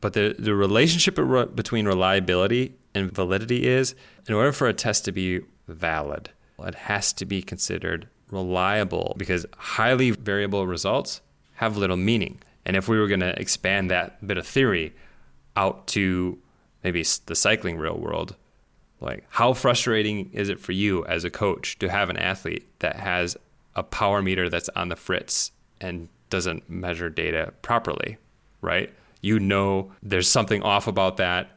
[0.00, 1.16] But the, the relationship
[1.54, 3.94] between reliability and validity is
[4.28, 9.46] in order for a test to be valid, it has to be considered reliable because
[9.56, 11.20] highly variable results
[11.54, 12.40] have little meaning.
[12.64, 14.92] And if we were going to expand that bit of theory
[15.58, 16.38] out to
[16.84, 18.36] maybe the cycling real world,
[19.00, 22.96] like how frustrating is it for you as a coach to have an athlete that
[22.96, 23.36] has
[23.74, 28.18] a power meter that's on the fritz and doesn't measure data properly,
[28.60, 28.92] right?
[29.20, 31.50] You know there's something off about that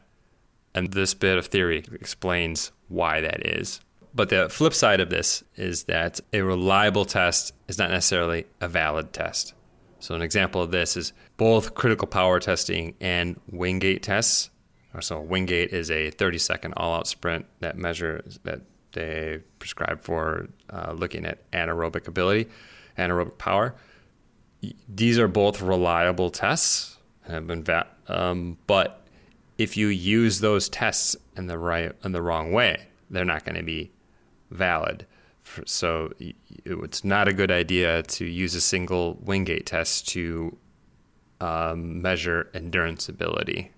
[0.74, 3.80] and this bit of theory explains why that is.
[4.14, 8.68] But the flip side of this is that a reliable test is not necessarily a
[8.68, 9.54] valid test.
[10.02, 14.50] So, an example of this is both critical power testing and Wingate tests.
[14.98, 18.62] So, Wingate is a 30 second all out sprint that measures that
[18.94, 22.50] they prescribe for uh, looking at anaerobic ability,
[22.98, 23.76] anaerobic power.
[24.88, 29.06] These are both reliable tests, have been va- um, but
[29.56, 33.56] if you use those tests in the right in the wrong way, they're not going
[33.56, 33.92] to be
[34.50, 35.06] valid.
[35.66, 36.12] So
[36.64, 40.56] it's not a good idea to use a single Wingate test to
[41.40, 43.72] um, measure endurance ability,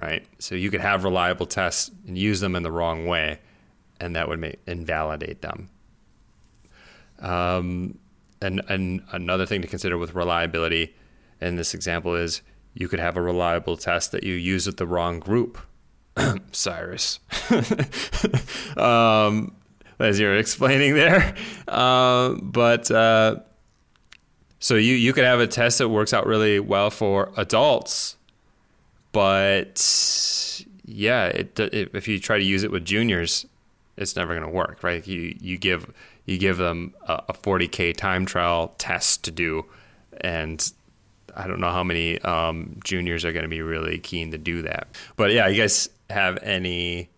[0.00, 0.24] right?
[0.38, 3.40] So you could have reliable tests and use them in the wrong way,
[4.00, 5.68] and that would make, invalidate them.
[7.18, 7.98] Um,
[8.40, 10.94] and, and another thing to consider with reliability
[11.40, 12.42] in this example is
[12.74, 15.58] you could have a reliable test that you use with the wrong group.
[16.52, 17.18] Cyrus.
[18.76, 19.56] um,
[19.98, 21.34] as you're explaining there.
[21.66, 23.36] Uh, but uh,
[24.58, 28.16] so you, you could have a test that works out really well for adults,
[29.12, 33.46] but yeah, it, it, if you try to use it with juniors,
[33.96, 35.06] it's never going to work, right?
[35.06, 35.92] You you give
[36.24, 39.64] you give them a, a 40k time trial test to do,
[40.20, 40.72] and
[41.36, 44.62] I don't know how many um, juniors are going to be really keen to do
[44.62, 44.88] that.
[45.16, 47.08] But yeah, you guys have any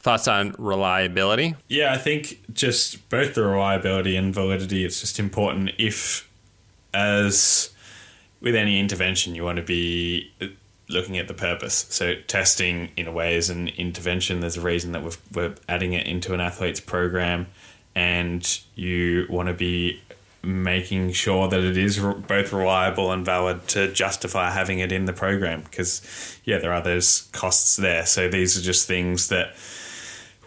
[0.00, 1.54] thoughts on reliability?
[1.68, 4.84] Yeah, I think just both the reliability and validity.
[4.84, 6.28] It's just important if,
[6.94, 7.70] as
[8.40, 10.46] with any intervention, you want to be uh,
[10.88, 11.86] looking at the purpose.
[11.90, 14.40] So testing, in a way, is an intervention.
[14.40, 17.46] There's a reason that we are adding it into an athlete's program,
[17.94, 20.00] and you want to be
[20.42, 25.12] making sure that it is both reliable and valid to justify having it in the
[25.12, 29.52] program because yeah there are those costs there so these are just things that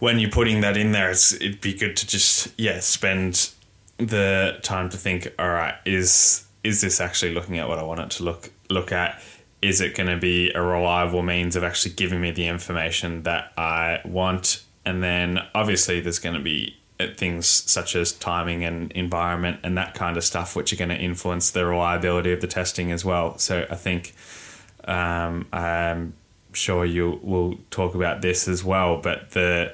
[0.01, 3.51] when you're putting that in there it's it'd be good to just yeah spend
[3.97, 7.99] the time to think all right is is this actually looking at what I want
[7.99, 9.21] it to look look at
[9.61, 13.53] is it going to be a reliable means of actually giving me the information that
[13.57, 16.77] I want and then obviously there's going to be
[17.09, 20.97] things such as timing and environment and that kind of stuff, which are going to
[20.97, 23.37] influence the reliability of the testing as well.
[23.37, 24.13] So I think
[24.85, 26.13] um, I'm
[26.53, 29.73] sure you will talk about this as well, but the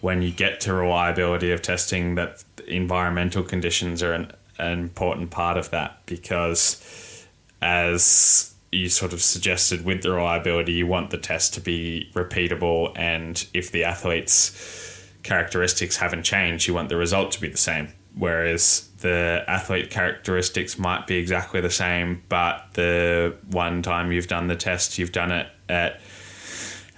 [0.00, 5.56] when you get to reliability of testing, that environmental conditions are an, an important part
[5.56, 7.26] of that because
[7.60, 12.92] as you sort of suggested with the reliability, you want the test to be repeatable,
[12.96, 17.88] and if the athletes characteristics haven't changed, you want the result to be the same.
[18.14, 24.48] Whereas the athlete characteristics might be exactly the same, but the one time you've done
[24.48, 26.00] the test, you've done it at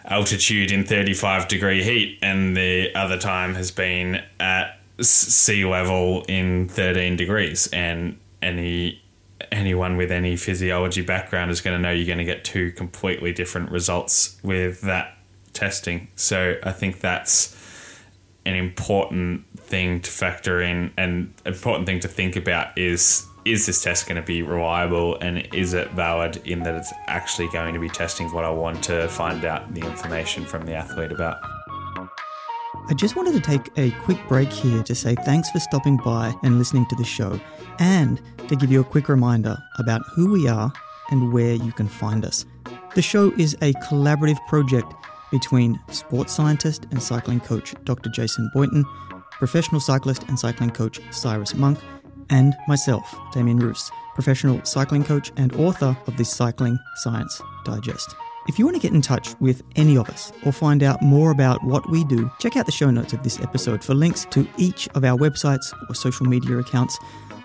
[0.04, 6.68] altitude in 35 degree heat, and the other time has been at sea level in
[6.68, 7.68] 13 degrees.
[7.68, 9.02] And any
[9.50, 13.32] anyone with any physiology background is going to know you're going to get two completely
[13.32, 15.16] different results with that
[15.52, 16.08] testing.
[16.14, 17.56] So I think that's
[18.46, 23.82] an important thing to factor in and important thing to think about is is this
[23.82, 27.80] test going to be reliable and is it valid in that it's actually going to
[27.80, 31.38] be testing what I want to find out the information from the athlete about.
[32.88, 36.34] I just wanted to take a quick break here to say thanks for stopping by
[36.42, 37.40] and listening to the show
[37.78, 40.72] and to give you a quick reminder about who we are
[41.10, 42.44] and where you can find us.
[42.94, 44.92] The show is a collaborative project
[45.30, 48.10] between sports scientist and cycling coach Dr.
[48.10, 48.84] Jason Boynton,
[49.30, 51.78] professional cyclist and cycling coach Cyrus Monk,
[52.30, 58.14] and myself, Damien Roos, professional cycling coach and author of the Cycling Science Digest.
[58.48, 61.30] If you want to get in touch with any of us or find out more
[61.30, 64.48] about what we do, check out the show notes of this episode for links to
[64.56, 66.98] each of our websites or social media accounts.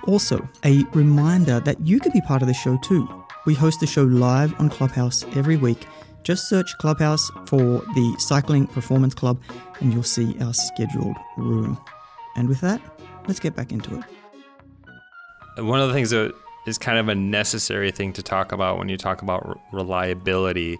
[0.07, 3.07] Also, a reminder that you can be part of the show too.
[3.45, 5.85] We host the show live on Clubhouse every week.
[6.23, 9.39] Just search Clubhouse for the Cycling Performance Club
[9.81, 11.79] and you'll see our scheduled room.
[12.35, 12.81] And with that,
[13.27, 14.03] let's get back into it.
[15.57, 16.33] One of the things that
[16.67, 20.77] is kind of a necessary thing to talk about when you talk about re- reliability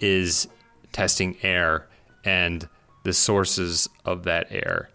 [0.00, 0.48] is
[0.92, 1.88] testing air
[2.24, 2.68] and
[3.04, 4.90] the sources of that air.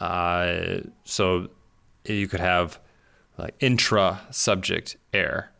[0.00, 1.48] Uh, so
[2.04, 2.78] you could have
[3.38, 5.50] like intra subject air,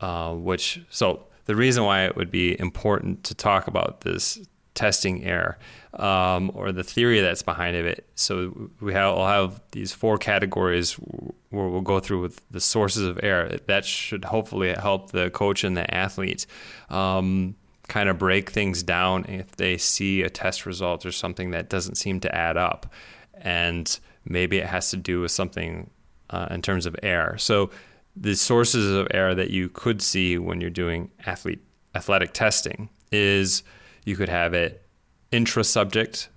[0.00, 4.38] uh, which so the reason why it would be important to talk about this
[4.74, 5.58] testing error
[5.94, 8.08] um, or the theory that's behind it.
[8.14, 13.04] So we have, we'll have these four categories where we'll go through with the sources
[13.04, 13.58] of error.
[13.66, 16.46] That should hopefully help the coach and the athlete
[16.88, 17.56] um,
[17.88, 21.96] kind of break things down if they see a test result or something that doesn't
[21.96, 22.92] seem to add up.
[23.34, 25.90] And maybe it has to do with something
[26.30, 27.36] uh, in terms of error.
[27.38, 27.70] So
[28.14, 31.60] the sources of error that you could see when you're doing athlete
[31.94, 33.64] athletic testing is
[34.10, 34.82] you could have it
[35.30, 36.28] intra-subject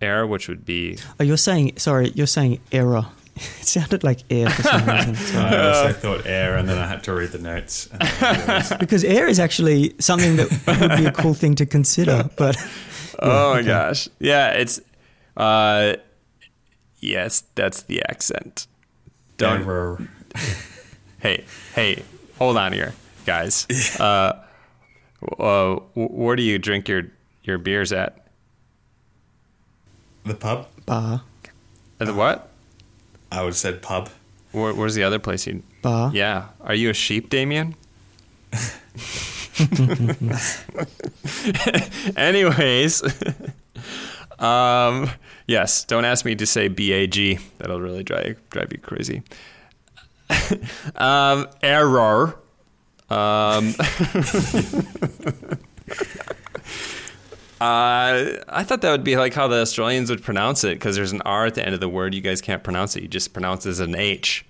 [0.00, 0.98] error, which would be.
[1.18, 2.10] Oh, you're saying sorry.
[2.14, 3.06] You're saying error.
[3.36, 5.36] It sounded like air for some reason.
[5.36, 7.86] I also thought air, and then I had to read the notes.
[8.80, 10.48] because air is actually something that
[10.80, 12.30] would be a cool thing to consider.
[12.38, 12.56] But
[13.18, 13.68] oh my okay.
[13.68, 14.80] gosh, yeah, it's
[15.36, 15.96] uh,
[17.00, 18.68] yes, that's the accent.
[19.36, 20.08] Don't
[21.20, 21.44] hey,
[21.74, 22.02] hey,
[22.38, 22.94] hold on here,
[23.26, 23.66] guys.
[24.00, 24.45] Uh,
[25.38, 27.02] uh, where do you drink your
[27.42, 28.26] your beers at?
[30.24, 30.68] The pub.
[30.86, 31.22] Bar.
[31.98, 32.50] the what?
[33.30, 34.08] I would have said pub.
[34.52, 35.62] Where, where's the other place you?
[35.82, 36.12] Bar.
[36.14, 36.48] Yeah.
[36.60, 37.74] Are you a sheep, Damien?
[42.16, 43.02] Anyways,
[44.38, 45.10] um,
[45.46, 45.84] yes.
[45.84, 47.38] Don't ask me to say bag.
[47.58, 49.22] That'll really drive drive you crazy.
[50.96, 52.38] um, error.
[53.08, 53.74] Um,
[57.58, 61.12] Uh, I thought that would be like how the Australians would pronounce it because there's
[61.12, 62.14] an R at the end of the word.
[62.14, 63.02] You guys can't pronounce it.
[63.02, 64.44] You just pronounce it as an H.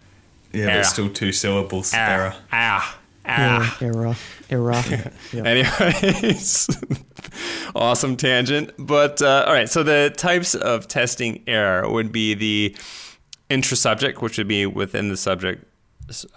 [0.53, 1.95] Yeah, there's still two syllables.
[1.95, 2.35] Error.
[2.51, 2.99] Ah.
[3.25, 3.79] Ah.
[3.81, 4.17] Error.
[4.51, 4.83] Error.
[5.33, 5.43] Yeah.
[5.45, 6.69] Anyways,
[7.77, 8.73] awesome tangent.
[8.77, 12.77] But uh, all right, so the types of testing error would be the
[13.49, 15.65] intra-subject, which would be within the subject.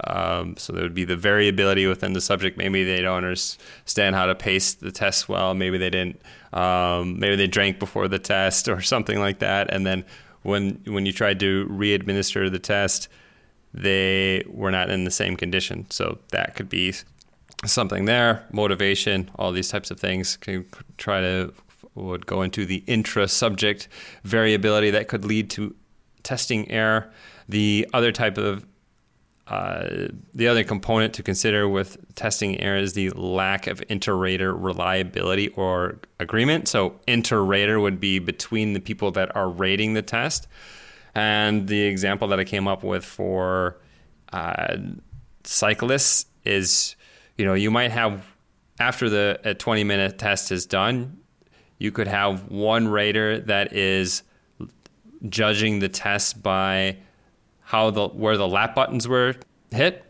[0.04, 2.58] Um, so there would be the variability within the subject.
[2.58, 5.54] Maybe they don't understand how to pace the test well.
[5.54, 6.22] Maybe they didn't.
[6.54, 9.72] Um, maybe they drank before the test or something like that.
[9.72, 10.06] And then
[10.42, 13.10] when when you tried to re-administer the test,
[13.74, 15.86] they were not in the same condition.
[15.92, 16.94] So that could be
[17.66, 18.46] something there.
[18.52, 20.66] Motivation, all these types of things can
[20.98, 21.54] try to
[21.96, 23.88] would go into the intra-subject
[24.24, 25.76] variability that could lead to
[26.24, 27.12] testing error.
[27.48, 28.66] The other type of
[29.50, 35.48] uh, the other component to consider with testing error is the lack of inter-rater reliability
[35.50, 36.68] or agreement.
[36.68, 40.48] So inter-rater would be between the people that are rating the test.
[41.16, 43.78] And the example that I came up with for
[44.32, 44.78] uh,
[45.44, 46.96] cyclists is,
[47.36, 48.24] you know, you might have
[48.80, 51.18] after the 20 minute test is done,
[51.80, 54.22] you could have one rater that is
[55.28, 56.98] judging the test by
[57.70, 59.36] how the where the lap buttons were
[59.70, 60.04] hit.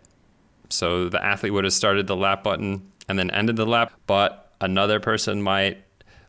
[0.70, 4.54] So the athlete would have started the lap button and then ended the lap, but
[4.62, 5.84] another person might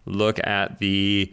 [0.07, 1.33] look at the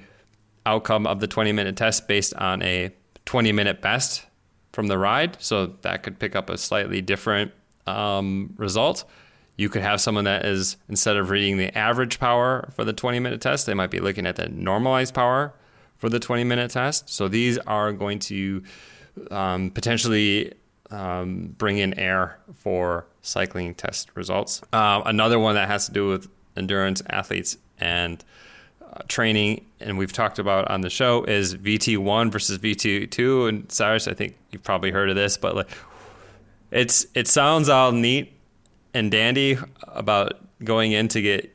[0.68, 2.92] outcome of the 20 minute test based on a
[3.26, 4.24] 20 minute best
[4.72, 5.36] from the ride.
[5.42, 7.52] So that could pick up a slightly different
[7.88, 9.04] um, result.
[9.56, 13.18] You could have someone that is, instead of reading the average power for the 20
[13.20, 15.56] minute test, they might be looking at the normalized power
[15.96, 17.10] for the 20 minute test.
[17.10, 18.62] So these are going to
[19.32, 20.54] um, potentially
[20.92, 24.62] um, bring in air for cycling test results.
[24.74, 28.24] Uh, another one that has to do with endurance athletes and
[28.82, 33.50] uh, training, and we've talked about on the show, is VT1 versus VT2.
[33.50, 35.70] And Cyrus, I think you've probably heard of this, but like,
[36.72, 38.34] it's it sounds all neat
[38.94, 39.58] and dandy
[39.88, 41.54] about going in to get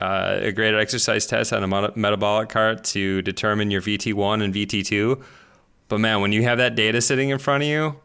[0.00, 5.22] uh, a graded exercise test on a metabolic cart to determine your VT1 and VT2.
[5.90, 7.96] But man, when you have that data sitting in front of you,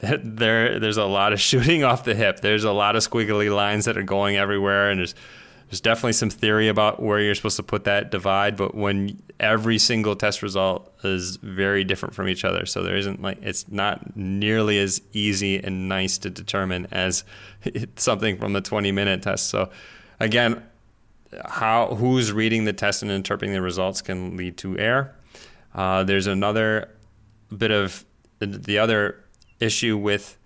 [0.00, 2.40] there there's a lot of shooting off the hip.
[2.40, 5.14] There's a lot of squiggly lines that are going everywhere, and there's
[5.68, 8.56] there's definitely some theory about where you're supposed to put that divide.
[8.56, 13.20] But when every single test result is very different from each other, so there isn't
[13.20, 17.24] like it's not nearly as easy and nice to determine as
[17.96, 19.48] something from the 20 minute test.
[19.48, 19.70] So
[20.20, 20.62] again,
[21.46, 25.16] how who's reading the test and interpreting the results can lead to error.
[25.74, 26.90] Uh, there's another
[27.56, 28.04] bit of
[28.38, 29.24] the other
[29.60, 30.36] issue with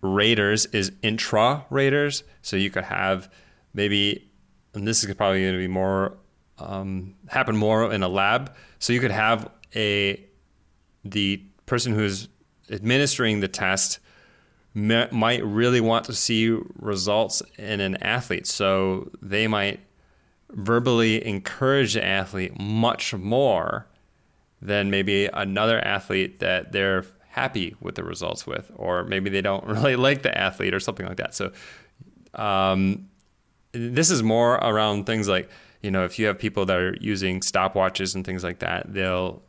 [0.00, 2.24] raters is intra raters.
[2.42, 3.30] So you could have
[3.74, 4.30] maybe,
[4.74, 6.16] and this is probably going to be more
[6.58, 8.54] um, happen more in a lab.
[8.78, 10.24] So you could have a
[11.04, 12.28] the person who's
[12.70, 14.00] administering the test
[14.74, 18.46] might really want to see results in an athlete.
[18.46, 19.80] So they might
[20.50, 23.86] verbally encourage the athlete much more
[24.62, 29.64] than maybe another athlete that they're happy with the results with, or maybe they don't
[29.66, 31.34] really like the athlete or something like that.
[31.34, 31.52] So
[32.34, 33.08] um,
[33.72, 35.50] this is more around things like,
[35.82, 39.42] you know, if you have people that are using stopwatches and things like that, they'll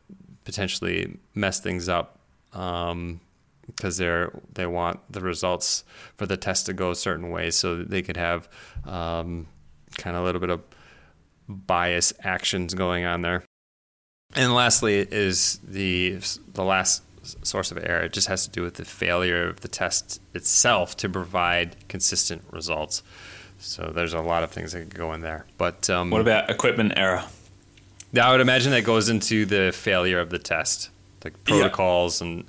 [0.43, 2.19] potentially mess things up
[2.53, 3.19] um,
[3.67, 5.83] because they're they want the results
[6.15, 8.47] for the test to go a certain way, so they could have
[8.85, 9.47] um,
[9.97, 10.61] kind of a little bit of
[11.47, 13.43] bias actions going on there.
[14.35, 16.19] And lastly, is the
[16.53, 17.03] the last
[17.45, 18.03] source of error.
[18.03, 22.43] It just has to do with the failure of the test itself to provide consistent
[22.51, 23.03] results.
[23.59, 25.45] So there's a lot of things that could go in there.
[25.57, 27.23] But um, what about equipment error?
[28.13, 30.89] Now I would imagine that goes into the failure of the test,
[31.23, 32.27] like protocols yeah.
[32.27, 32.45] and.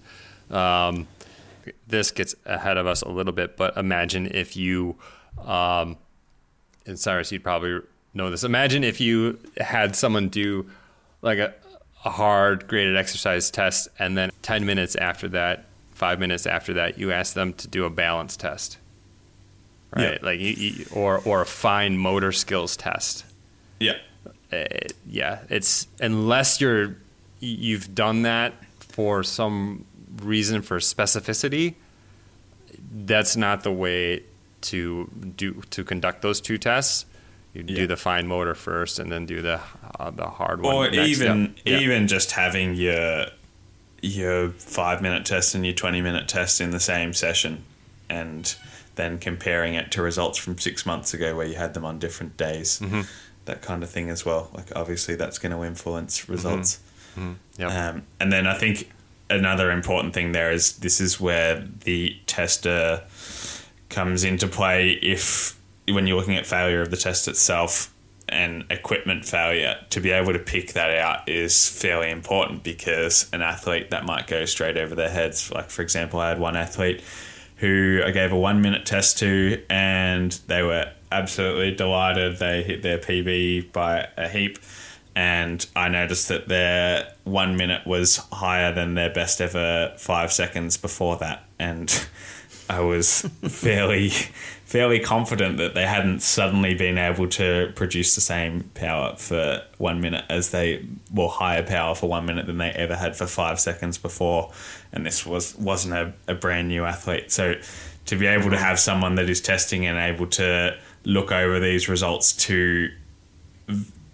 [0.50, 1.08] Um,
[1.86, 4.96] this gets ahead of us a little bit, but imagine if you,
[5.44, 5.96] um,
[6.86, 7.80] and Cyrus, you'd probably
[8.14, 8.44] know this.
[8.44, 10.70] Imagine if you had someone do
[11.22, 11.54] like a,
[12.08, 16.98] a hard graded exercise test, and then 10 minutes after that, five minutes after that,
[16.98, 18.78] you ask them to do a balance test,
[19.94, 20.14] right?
[20.14, 20.18] Yeah.
[20.22, 23.26] Like, you, you, or or a fine motor skills test.
[23.78, 23.98] Yeah,
[24.50, 24.64] uh,
[25.06, 25.40] yeah.
[25.50, 26.96] It's unless you're
[27.40, 29.84] you've done that for some
[30.22, 31.74] reason for specificity.
[32.90, 34.22] That's not the way
[34.60, 37.04] to do to conduct those two tests
[37.58, 37.80] you yeah.
[37.80, 39.60] do the fine motor first and then do the
[39.98, 40.74] uh, the hard one.
[40.74, 43.26] Or even even just having your
[44.00, 47.64] your five minute test and your twenty minute test in the same session,
[48.08, 48.54] and
[48.94, 52.36] then comparing it to results from six months ago where you had them on different
[52.36, 52.78] days.
[52.78, 53.02] Mm-hmm.
[53.46, 54.50] That kind of thing as well.
[54.54, 56.76] Like obviously that's going to influence results.
[57.16, 57.30] Mm-hmm.
[57.30, 57.62] Mm-hmm.
[57.62, 57.70] Yep.
[57.72, 58.90] Um, and then I think
[59.30, 63.02] another important thing there is this is where the tester
[63.88, 65.57] comes into play if
[65.92, 67.92] when you're looking at failure of the test itself
[68.28, 73.42] and equipment failure, to be able to pick that out is fairly important because an
[73.42, 75.50] athlete that might go straight over their heads.
[75.50, 77.02] Like, for example, I had one athlete
[77.56, 82.38] who I gave a one minute test to, and they were absolutely delighted.
[82.38, 84.58] They hit their PB by a heap.
[85.16, 90.76] And I noticed that their one minute was higher than their best ever five seconds
[90.76, 91.44] before that.
[91.58, 91.88] And
[92.68, 94.10] I was fairly
[94.68, 100.02] fairly confident that they hadn't suddenly been able to produce the same power for one
[100.02, 103.58] minute as they well higher power for one minute than they ever had for five
[103.58, 104.52] seconds before.
[104.92, 107.32] And this was wasn't a, a brand new athlete.
[107.32, 107.54] So
[108.06, 111.88] to be able to have someone that is testing and able to look over these
[111.88, 112.90] results to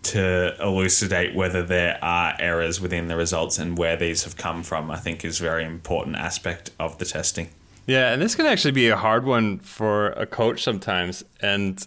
[0.02, 4.90] to elucidate whether there are errors within the results and where these have come from
[4.90, 7.48] i think is a very important aspect of the testing
[7.86, 11.24] yeah, and this can actually be a hard one for a coach sometimes.
[11.40, 11.86] And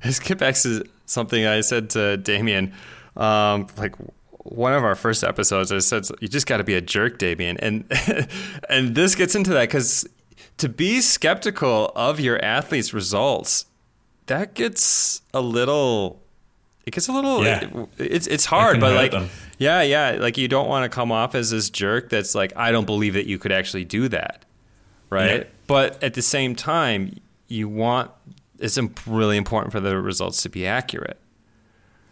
[0.00, 2.72] his kickbacks is something I said to Damien,
[3.16, 3.94] um, like
[4.38, 5.70] one of our first episodes.
[5.70, 7.84] I said, "You just got to be a jerk, Damien," and
[8.68, 10.06] and this gets into that because
[10.58, 13.66] to be skeptical of your athlete's results,
[14.26, 16.20] that gets a little.
[16.86, 17.44] It gets a little.
[17.44, 17.64] Yeah.
[17.64, 19.10] It, it's it's hard, but like.
[19.10, 19.28] Them.
[19.56, 20.16] Yeah, yeah.
[20.18, 23.14] Like you don't want to come off as this jerk that's like, I don't believe
[23.14, 24.44] that you could actually do that
[25.14, 25.40] right?
[25.40, 25.44] Yeah.
[25.66, 28.10] But at the same time, you want
[28.58, 31.18] it's really important for the results to be accurate.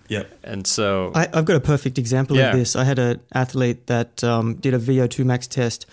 [0.08, 0.38] Yep.
[0.44, 2.50] And so I, have got a perfect example yeah.
[2.50, 2.76] of this.
[2.76, 5.86] I had an athlete that um, did a VO2 max test.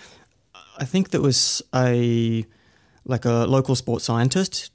[0.78, 2.46] I think that was a
[3.06, 4.72] like a local sports scientist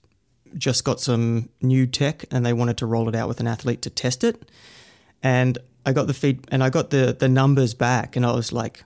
[0.57, 3.83] just got some new tech and they wanted to roll it out with an athlete
[3.83, 4.51] to test it.
[5.23, 8.53] And I got the feed and I got the the numbers back and I was
[8.53, 8.85] like,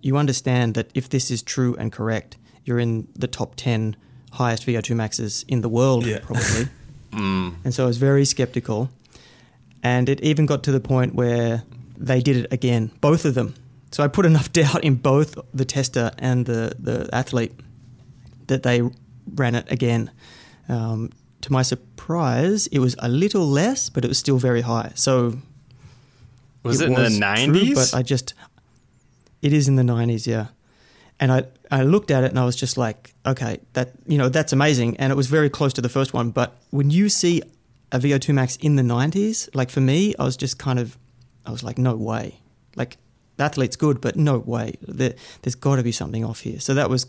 [0.00, 3.96] you understand that if this is true and correct, you're in the top 10
[4.32, 6.20] highest VO2 maxes in the world, yeah.
[6.22, 6.68] probably.
[7.12, 7.54] mm.
[7.64, 8.90] And so I was very skeptical.
[9.82, 11.64] And it even got to the point where
[11.96, 13.54] they did it again, both of them.
[13.90, 17.52] So I put enough doubt in both the tester and the, the athlete
[18.46, 18.82] that they
[19.34, 20.10] ran it again.
[20.68, 21.10] Um,
[21.42, 24.92] to my surprise, it was a little less, but it was still very high.
[24.94, 25.38] So
[26.62, 27.64] was it, it in the 90s?
[27.64, 28.34] True, but I just,
[29.42, 30.46] it is in the 90s, yeah.
[31.18, 34.28] And I, I looked at it and I was just like, okay, that you know
[34.28, 36.30] that's amazing, and it was very close to the first one.
[36.30, 37.42] But when you see
[37.90, 40.98] a VO2 max in the 90s, like for me, I was just kind of,
[41.46, 42.40] I was like, no way.
[42.76, 42.98] Like,
[43.36, 44.74] the athlete's good, but no way.
[44.82, 45.14] There,
[45.44, 46.60] has got to be something off here.
[46.60, 47.06] So that was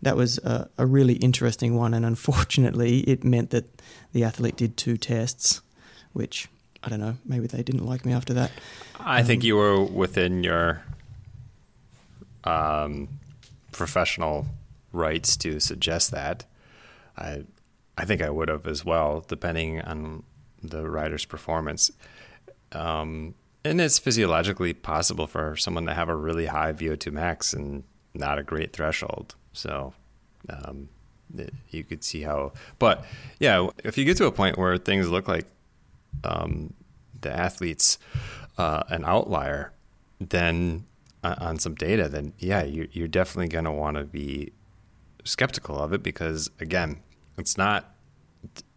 [0.00, 3.82] that was a, a, really interesting one, and unfortunately, it meant that
[4.12, 5.60] the athlete did two tests,
[6.14, 6.48] which
[6.82, 7.18] I don't know.
[7.26, 8.50] Maybe they didn't like me after that.
[8.98, 10.82] I um, think you were within your
[12.44, 13.08] um,
[13.80, 14.44] professional
[14.92, 16.44] rights to suggest that.
[17.16, 17.44] I
[17.96, 20.22] I think I would have as well, depending on
[20.62, 21.90] the rider's performance.
[22.72, 27.84] Um, and it's physiologically possible for someone to have a really high VO2 max and
[28.12, 29.34] not a great threshold.
[29.54, 29.94] So
[30.50, 30.90] um,
[31.70, 32.52] you could see how.
[32.78, 33.04] But
[33.38, 35.46] yeah, if you get to a point where things look like
[36.22, 36.74] um,
[37.18, 37.98] the athlete's
[38.58, 39.72] uh, an outlier,
[40.20, 40.84] then
[41.22, 44.52] uh, on some data, then yeah, you're, you're definitely going to want to be
[45.24, 47.00] skeptical of it because again,
[47.36, 47.94] it's not.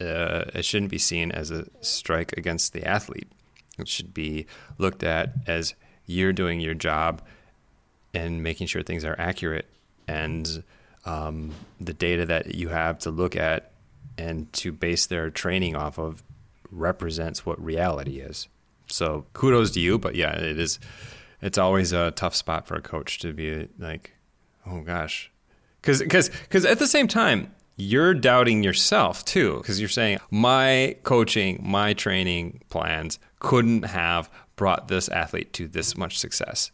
[0.02, 3.32] Uh, it shouldn't be seen as a strike against the athlete.
[3.80, 4.46] It should be
[4.78, 5.74] looked at as
[6.06, 7.22] you're doing your job
[8.14, 9.66] and making sure things are accurate
[10.08, 10.64] and
[11.06, 13.72] um, the data that you have to look at
[14.18, 16.24] and to base their training off of
[16.70, 18.48] represents what reality is.
[18.88, 20.80] So kudos to you, but yeah, it is.
[21.44, 24.14] It's always a tough spot for a coach to be like,
[24.66, 25.32] oh gosh,
[25.82, 30.96] because because because at the same time you're doubting yourself too because you're saying my
[31.04, 36.72] coaching my training plans couldn't have brought this athlete to this much success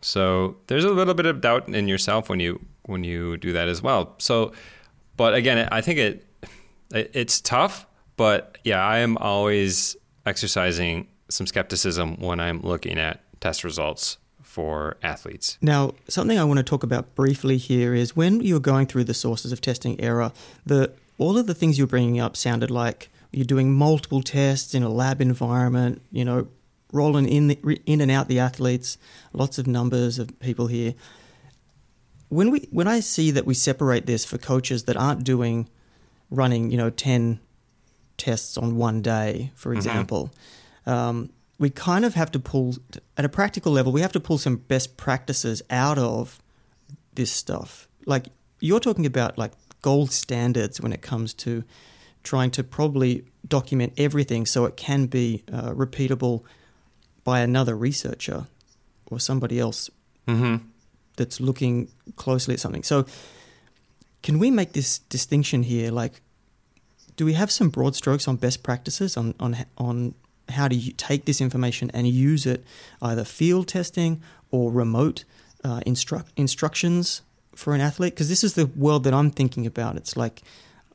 [0.00, 3.68] so there's a little bit of doubt in yourself when you when you do that
[3.68, 4.14] as well.
[4.18, 4.52] So,
[5.16, 6.26] but again, I think it,
[6.92, 7.86] it it's tough.
[8.16, 9.96] But yeah, I am always
[10.26, 15.58] exercising some skepticism when I'm looking at test results for athletes.
[15.60, 19.04] Now, something I want to talk about briefly here is when you were going through
[19.04, 20.32] the sources of testing error,
[20.66, 24.74] the all of the things you were bringing up sounded like you're doing multiple tests
[24.74, 26.48] in a lab environment, you know,
[26.92, 28.98] rolling in the, in and out the athletes,
[29.32, 30.94] lots of numbers of people here
[32.30, 35.68] when we when I see that we separate this for coaches that aren't doing
[36.30, 37.40] running, you know, ten
[38.16, 39.78] tests on one day, for mm-hmm.
[39.78, 40.32] example,
[40.86, 40.90] mm-hmm.
[40.90, 41.30] um,
[41.60, 42.74] we kind of have to pull
[43.16, 43.92] at a practical level.
[43.92, 46.40] We have to pull some best practices out of
[47.14, 47.86] this stuff.
[48.04, 48.26] Like
[48.58, 51.62] you're talking about, like gold standards when it comes to
[52.24, 56.42] trying to probably document everything so it can be uh, repeatable
[57.22, 58.46] by another researcher
[59.06, 59.88] or somebody else.
[60.26, 60.66] Mm-hmm
[61.20, 62.82] that's looking closely at something.
[62.82, 63.04] So,
[64.22, 65.90] can we make this distinction here?
[65.90, 66.22] Like,
[67.16, 70.14] do we have some broad strokes on best practices on on on
[70.50, 72.64] how to take this information and use it
[73.02, 75.24] either field testing or remote
[75.64, 77.22] uh, instruct instructions
[77.54, 78.14] for an athlete?
[78.14, 79.96] Because this is the world that I'm thinking about.
[79.96, 80.42] It's like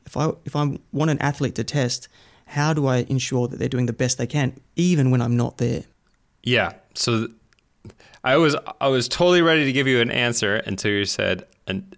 [0.06, 2.08] if I if I want an athlete to test,
[2.46, 5.58] how do I ensure that they're doing the best they can, even when I'm not
[5.58, 5.84] there?
[6.42, 6.72] Yeah.
[6.94, 7.28] So
[8.24, 11.96] I was I was totally ready to give you an answer until you said, and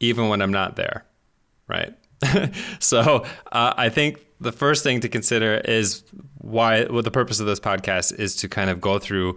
[0.00, 1.04] even when I'm not there,
[1.68, 1.94] right?
[2.78, 6.02] so uh, I think the first thing to consider is
[6.38, 6.84] why.
[6.84, 9.36] What the purpose of this podcast is to kind of go through,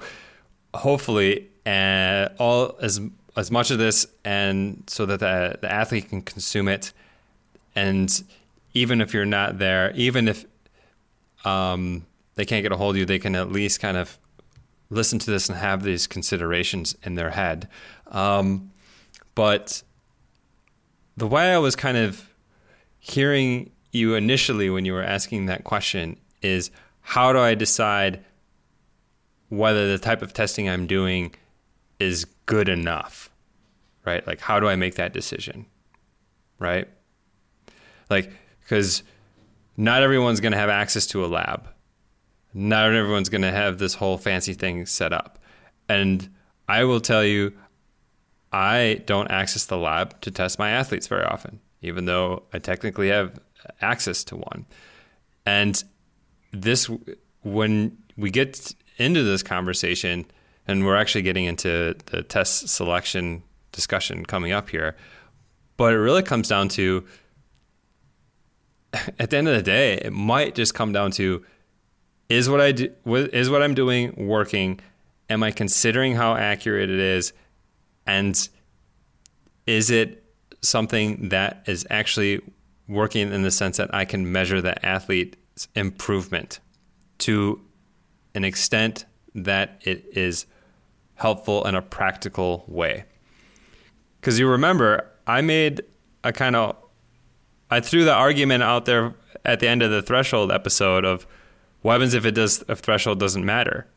[0.74, 3.02] hopefully, uh, all as
[3.36, 6.94] as much of this, and so that the, the athlete can consume it,
[7.76, 8.24] and
[8.74, 10.46] even if you're not there, even if
[11.46, 12.06] um,
[12.36, 14.18] they can't get a hold of you, they can at least kind of
[14.90, 17.68] listen to this and have these considerations in their head.
[18.08, 18.72] Um,
[19.36, 19.84] but
[21.18, 22.30] the way I was kind of
[23.04, 28.24] hearing you initially when you were asking that question is how do I decide
[29.50, 31.36] whether the type of testing I'm doing
[32.00, 33.30] is good enough?
[34.06, 34.26] Right?
[34.26, 35.66] Like, how do I make that decision?
[36.60, 36.88] Right?
[38.10, 38.32] Like,
[38.62, 39.04] because
[39.78, 41.68] not everyone's going to have access to a lab
[42.54, 45.40] not everyone's going to have this whole fancy thing set up.
[45.90, 46.30] And
[46.68, 47.54] I will tell you,
[48.52, 53.10] I don't access the lab to test my athletes very often, even though I technically
[53.10, 53.40] have
[53.82, 54.66] access to one.
[55.46, 55.84] And
[56.52, 56.90] this,
[57.44, 60.26] when we get into this conversation,
[60.68, 64.96] and we're actually getting into the test selection discussion coming up here,
[65.78, 67.06] but it really comes down to
[69.20, 71.46] at the end of the day, it might just come down to
[72.30, 74.80] is what I do is what I'm doing working?
[75.30, 77.34] Am I considering how accurate it is?
[78.06, 78.48] And
[79.66, 80.23] is it
[80.64, 82.42] something that is actually
[82.88, 86.60] working in the sense that I can measure the athlete's improvement
[87.20, 87.62] to
[88.36, 89.06] an extent
[89.36, 90.46] that it is
[91.16, 93.06] helpful in a practical way?
[94.20, 95.82] Because you remember, I made
[96.24, 96.78] a kind of
[97.70, 101.26] I threw the argument out there at the end of the threshold episode of
[101.82, 103.88] what happens if it does if threshold doesn't matter,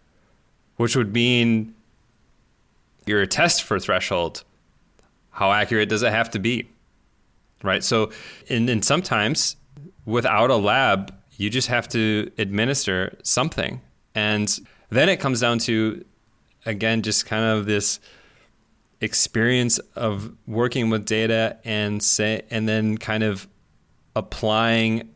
[0.77, 1.75] which would mean
[3.05, 4.45] your test for threshold.
[5.37, 6.67] How accurate does it have to be?
[7.63, 7.85] Right.
[7.85, 8.11] So,
[8.49, 9.57] and, and sometimes
[10.07, 13.83] without a lab, you just have to administer something,
[14.15, 14.59] and
[14.89, 16.03] then it comes down to
[16.65, 18.01] again just kind of this
[19.03, 23.47] experience of working with data and say and then kind of
[24.15, 25.11] applying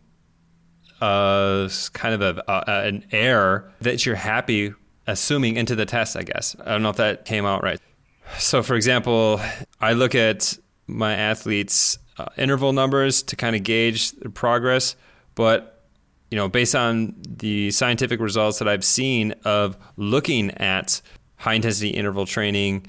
[1.01, 4.75] uh, kind of a, a, an error that you're happy
[5.07, 6.55] assuming into the test, I guess.
[6.63, 7.81] I don't know if that came out right.
[8.39, 9.41] So, for example,
[9.81, 14.97] I look at my athletes' uh, interval numbers to kind of gauge their progress,
[15.35, 15.81] but
[16.31, 21.03] you know, based on the scientific results that I've seen of looking at
[21.37, 22.87] high intensity interval training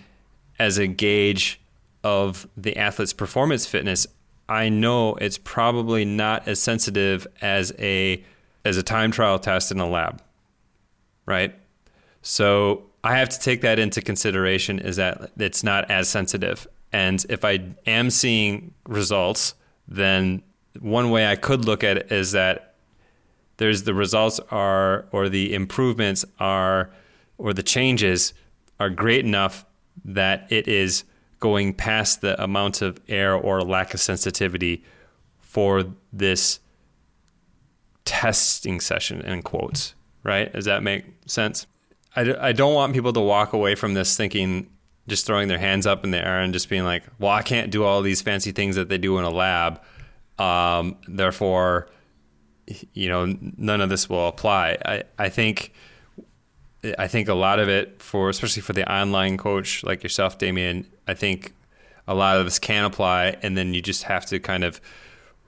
[0.60, 1.60] as a gauge
[2.04, 4.06] of the athlete's performance fitness,
[4.48, 8.24] I know it's probably not as sensitive as a
[8.64, 10.22] as a time trial test in a lab.
[11.26, 11.56] Right?
[12.22, 16.68] So I have to take that into consideration is that it's not as sensitive.
[16.94, 19.56] And if I am seeing results,
[19.88, 20.44] then
[20.80, 22.76] one way I could look at it is that
[23.58, 26.92] there's the results are or the improvements are
[27.38, 28.34] or the changes
[28.80, 29.66] are great enough
[30.06, 31.04] that it is
[31.40, 34.84] going past the amount of error or lack of sensitivity
[35.40, 35.84] for
[36.14, 36.60] this
[38.06, 39.94] testing session in quotes
[40.24, 41.68] right does that make sense
[42.16, 44.70] I, I don't want people to walk away from this thinking
[45.08, 47.72] just throwing their hands up in the air and just being like well i can't
[47.72, 49.82] do all these fancy things that they do in a lab
[50.40, 51.90] um, therefore
[52.94, 55.74] you know none of this will apply i, I think
[56.98, 60.88] I think a lot of it for especially for the online coach like yourself, Damien,
[61.08, 61.54] I think
[62.08, 64.82] a lot of this can apply and then you just have to kind of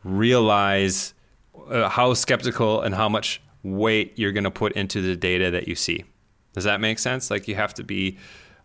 [0.04, 1.14] realize
[1.70, 5.68] uh, how skeptical and how much weight you're going to put into the data that
[5.68, 6.04] you see.
[6.54, 7.30] Does that make sense?
[7.30, 8.18] Like you have to be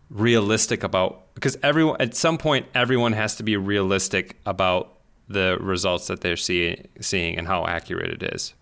[0.09, 4.95] realistic about because everyone at some point everyone has to be realistic about
[5.27, 8.53] the results that they're see, seeing and how accurate it is.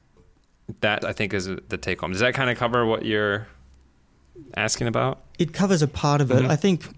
[0.81, 2.11] That I think is the take home.
[2.11, 3.47] Does that kind of cover what you're
[4.55, 5.21] asking about?
[5.39, 6.41] It covers a part of it.
[6.41, 6.51] Mm-hmm.
[6.51, 6.89] I think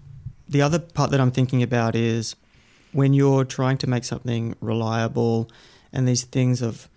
[0.48, 2.34] the other part that I'm thinking about is
[2.92, 5.48] when you're trying to make something reliable
[5.92, 6.88] and these things of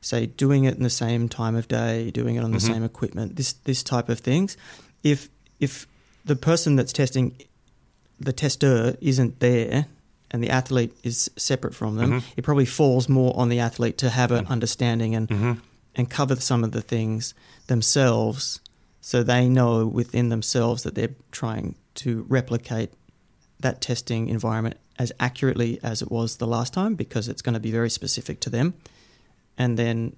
[0.00, 2.72] say doing it in the same time of day, doing it on the mm-hmm.
[2.72, 4.56] same equipment, this this type of things.
[5.02, 5.28] If
[5.58, 5.86] if
[6.24, 7.36] the person that's testing
[8.18, 9.86] the tester isn't there
[10.30, 12.32] and the athlete is separate from them, mm-hmm.
[12.36, 14.52] it probably falls more on the athlete to have an mm-hmm.
[14.52, 15.52] understanding and mm-hmm.
[15.94, 17.34] and cover some of the things
[17.66, 18.60] themselves
[19.00, 22.92] so they know within themselves that they're trying to replicate
[23.58, 27.60] that testing environment as accurately as it was the last time because it's going to
[27.60, 28.74] be very specific to them.
[29.60, 30.16] And then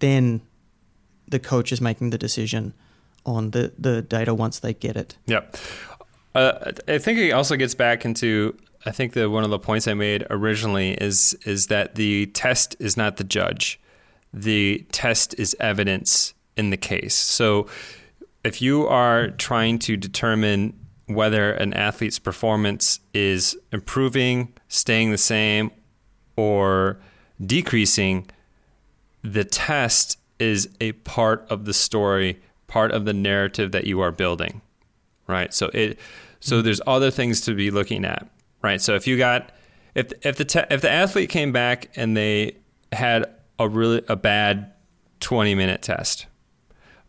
[0.00, 0.42] then
[1.26, 2.74] the coach is making the decision
[3.24, 5.16] on the, the data once they get it.
[5.26, 5.56] Yep.
[6.34, 8.54] Uh, I think it also gets back into
[8.84, 12.76] I think that one of the points I made originally is is that the test
[12.78, 13.80] is not the judge.
[14.34, 17.14] The test is evidence in the case.
[17.14, 17.66] So
[18.44, 25.70] if you are trying to determine whether an athlete's performance is improving, staying the same,
[26.36, 26.98] or
[27.44, 28.28] decreasing,
[29.22, 34.12] the test is a part of the story, part of the narrative that you are
[34.12, 34.60] building.
[35.26, 35.54] Right?
[35.54, 35.98] So it
[36.40, 36.64] so mm-hmm.
[36.64, 38.28] there's other things to be looking at,
[38.62, 38.80] right?
[38.80, 39.52] So if you got
[39.94, 42.56] if if the te- if the athlete came back and they
[42.92, 43.26] had
[43.58, 44.72] a really a bad
[45.20, 46.26] 20 minute test,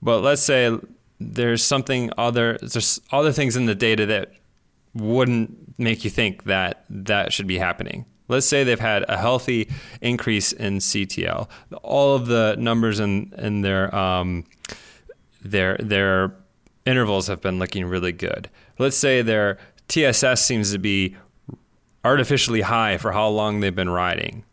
[0.02, 0.78] but let's say
[1.20, 4.34] there's something other there's other things in the data that
[4.94, 8.06] wouldn't make you think that that should be happening.
[8.28, 9.70] Let's say they've had a healthy
[10.02, 11.50] increase in CTL.
[11.82, 14.46] All of the numbers in in their um,
[15.42, 16.34] their their
[16.86, 18.50] intervals have been looking really good.
[18.80, 19.58] Let's say their
[19.88, 21.16] TSS seems to be
[22.06, 24.44] artificially high for how long they've been riding.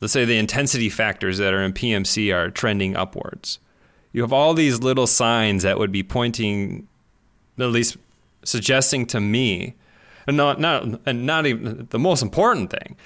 [0.00, 3.58] Let's say the intensity factors that are in PMC are trending upwards
[4.14, 6.86] you have all these little signs that would be pointing,
[7.58, 7.96] at least
[8.44, 9.74] suggesting to me,
[10.28, 12.96] and not not and not even the most important thing,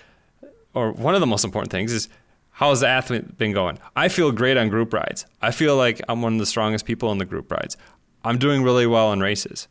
[0.74, 2.08] or one of the most important things is
[2.50, 3.78] how's the athlete been going?
[3.96, 5.26] I feel great on group rides.
[5.40, 7.76] I feel like I'm one of the strongest people in the group rides.
[8.24, 9.68] I'm doing really well in races,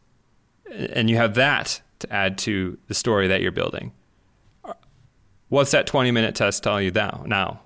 [0.72, 3.92] and you have that to add to the story that you're building.
[5.50, 6.92] What's that 20 minute test tell you?
[6.92, 7.62] Now,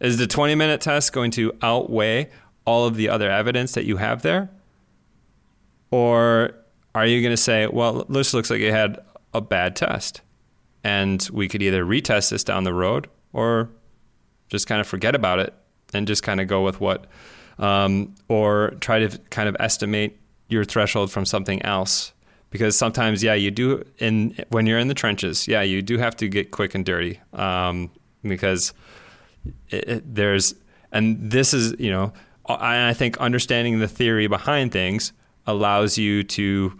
[0.00, 2.30] is the 20 minute test going to outweigh
[2.64, 4.50] all of the other evidence that you have there?
[5.90, 6.54] Or
[6.94, 8.98] are you going to say, well, this looks like it had
[9.32, 10.20] a bad test
[10.84, 13.70] and we could either retest this down the road or
[14.52, 15.54] Just kind of forget about it
[15.94, 17.06] and just kind of go with what,
[17.58, 22.12] um, or try to kind of estimate your threshold from something else.
[22.50, 26.14] Because sometimes, yeah, you do in when you're in the trenches, yeah, you do have
[26.16, 27.18] to get quick and dirty.
[27.32, 27.90] Um,
[28.22, 28.74] because
[29.70, 30.54] it, it, there's,
[30.92, 32.12] and this is, you know,
[32.44, 35.14] I, I think understanding the theory behind things
[35.46, 36.78] allows you to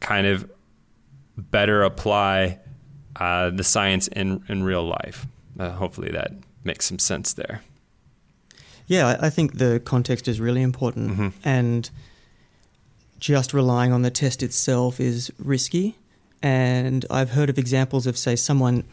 [0.00, 0.50] kind of
[1.36, 2.58] better apply
[3.20, 5.26] uh, the science in in real life.
[5.58, 6.32] Uh, hopefully, that
[6.64, 7.62] makes some sense there.
[8.86, 11.28] Yeah, I think the context is really important, mm-hmm.
[11.44, 11.88] and
[13.20, 15.96] just relying on the test itself is risky.
[16.42, 18.84] And I've heard of examples of, say, someone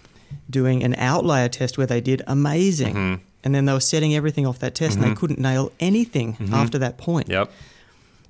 [0.50, 3.24] doing an outlier test where they did amazing, mm-hmm.
[3.44, 5.04] and then they were setting everything off that test, mm-hmm.
[5.04, 5.20] and they mm-hmm.
[5.20, 6.54] couldn't nail anything mm-hmm.
[6.54, 7.30] after that point.
[7.30, 7.52] Yep.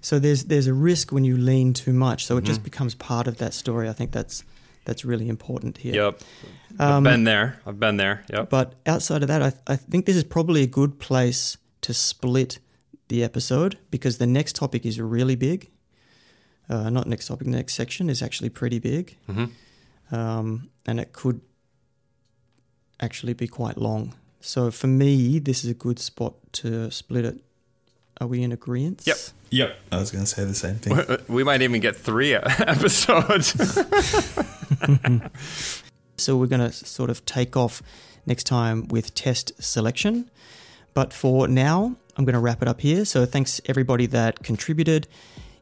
[0.02, 2.26] So there's there's a risk when you lean too much.
[2.26, 2.66] So it just mm-hmm.
[2.66, 3.90] becomes part of that story.
[3.90, 4.44] I think that's
[4.88, 5.94] that's really important here.
[5.94, 6.22] Yep.
[6.80, 7.60] I've um, been there.
[7.66, 8.24] I've been there.
[8.32, 8.50] Yep.
[8.50, 12.60] But outside of that, I, I think this is probably a good place to split
[13.10, 15.70] the episode because the next topic is really big.
[16.70, 19.18] Uh, not next topic, the next section is actually pretty big.
[19.30, 20.16] Mm-hmm.
[20.16, 21.42] Um, and it could
[23.00, 24.16] actually be quite long.
[24.40, 27.44] So for me, this is a good spot to split it.
[28.20, 29.04] Are we in agreement?
[29.06, 29.18] Yep.
[29.52, 29.78] Yep.
[29.92, 30.98] I was going to say the same thing.
[31.28, 33.50] We might even get three episodes.
[36.18, 37.82] so we're going to sort of take off
[38.26, 40.30] next time with test selection.
[40.94, 43.06] But for now, I'm going to wrap it up here.
[43.06, 45.08] So thanks everybody that contributed.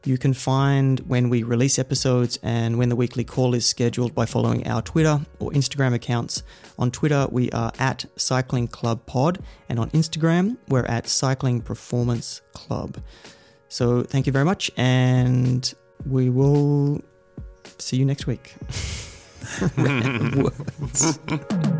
[0.06, 4.24] You can find when we release episodes and when the weekly call is scheduled by
[4.24, 6.44] following our Twitter or Instagram accounts.
[6.78, 12.40] On Twitter, we are at Cycling Club Pod, and on Instagram, we're at Cycling Performance
[12.52, 12.98] Club.
[13.68, 15.74] So thank you very much, and
[16.08, 17.02] we will
[17.78, 18.54] see you next week.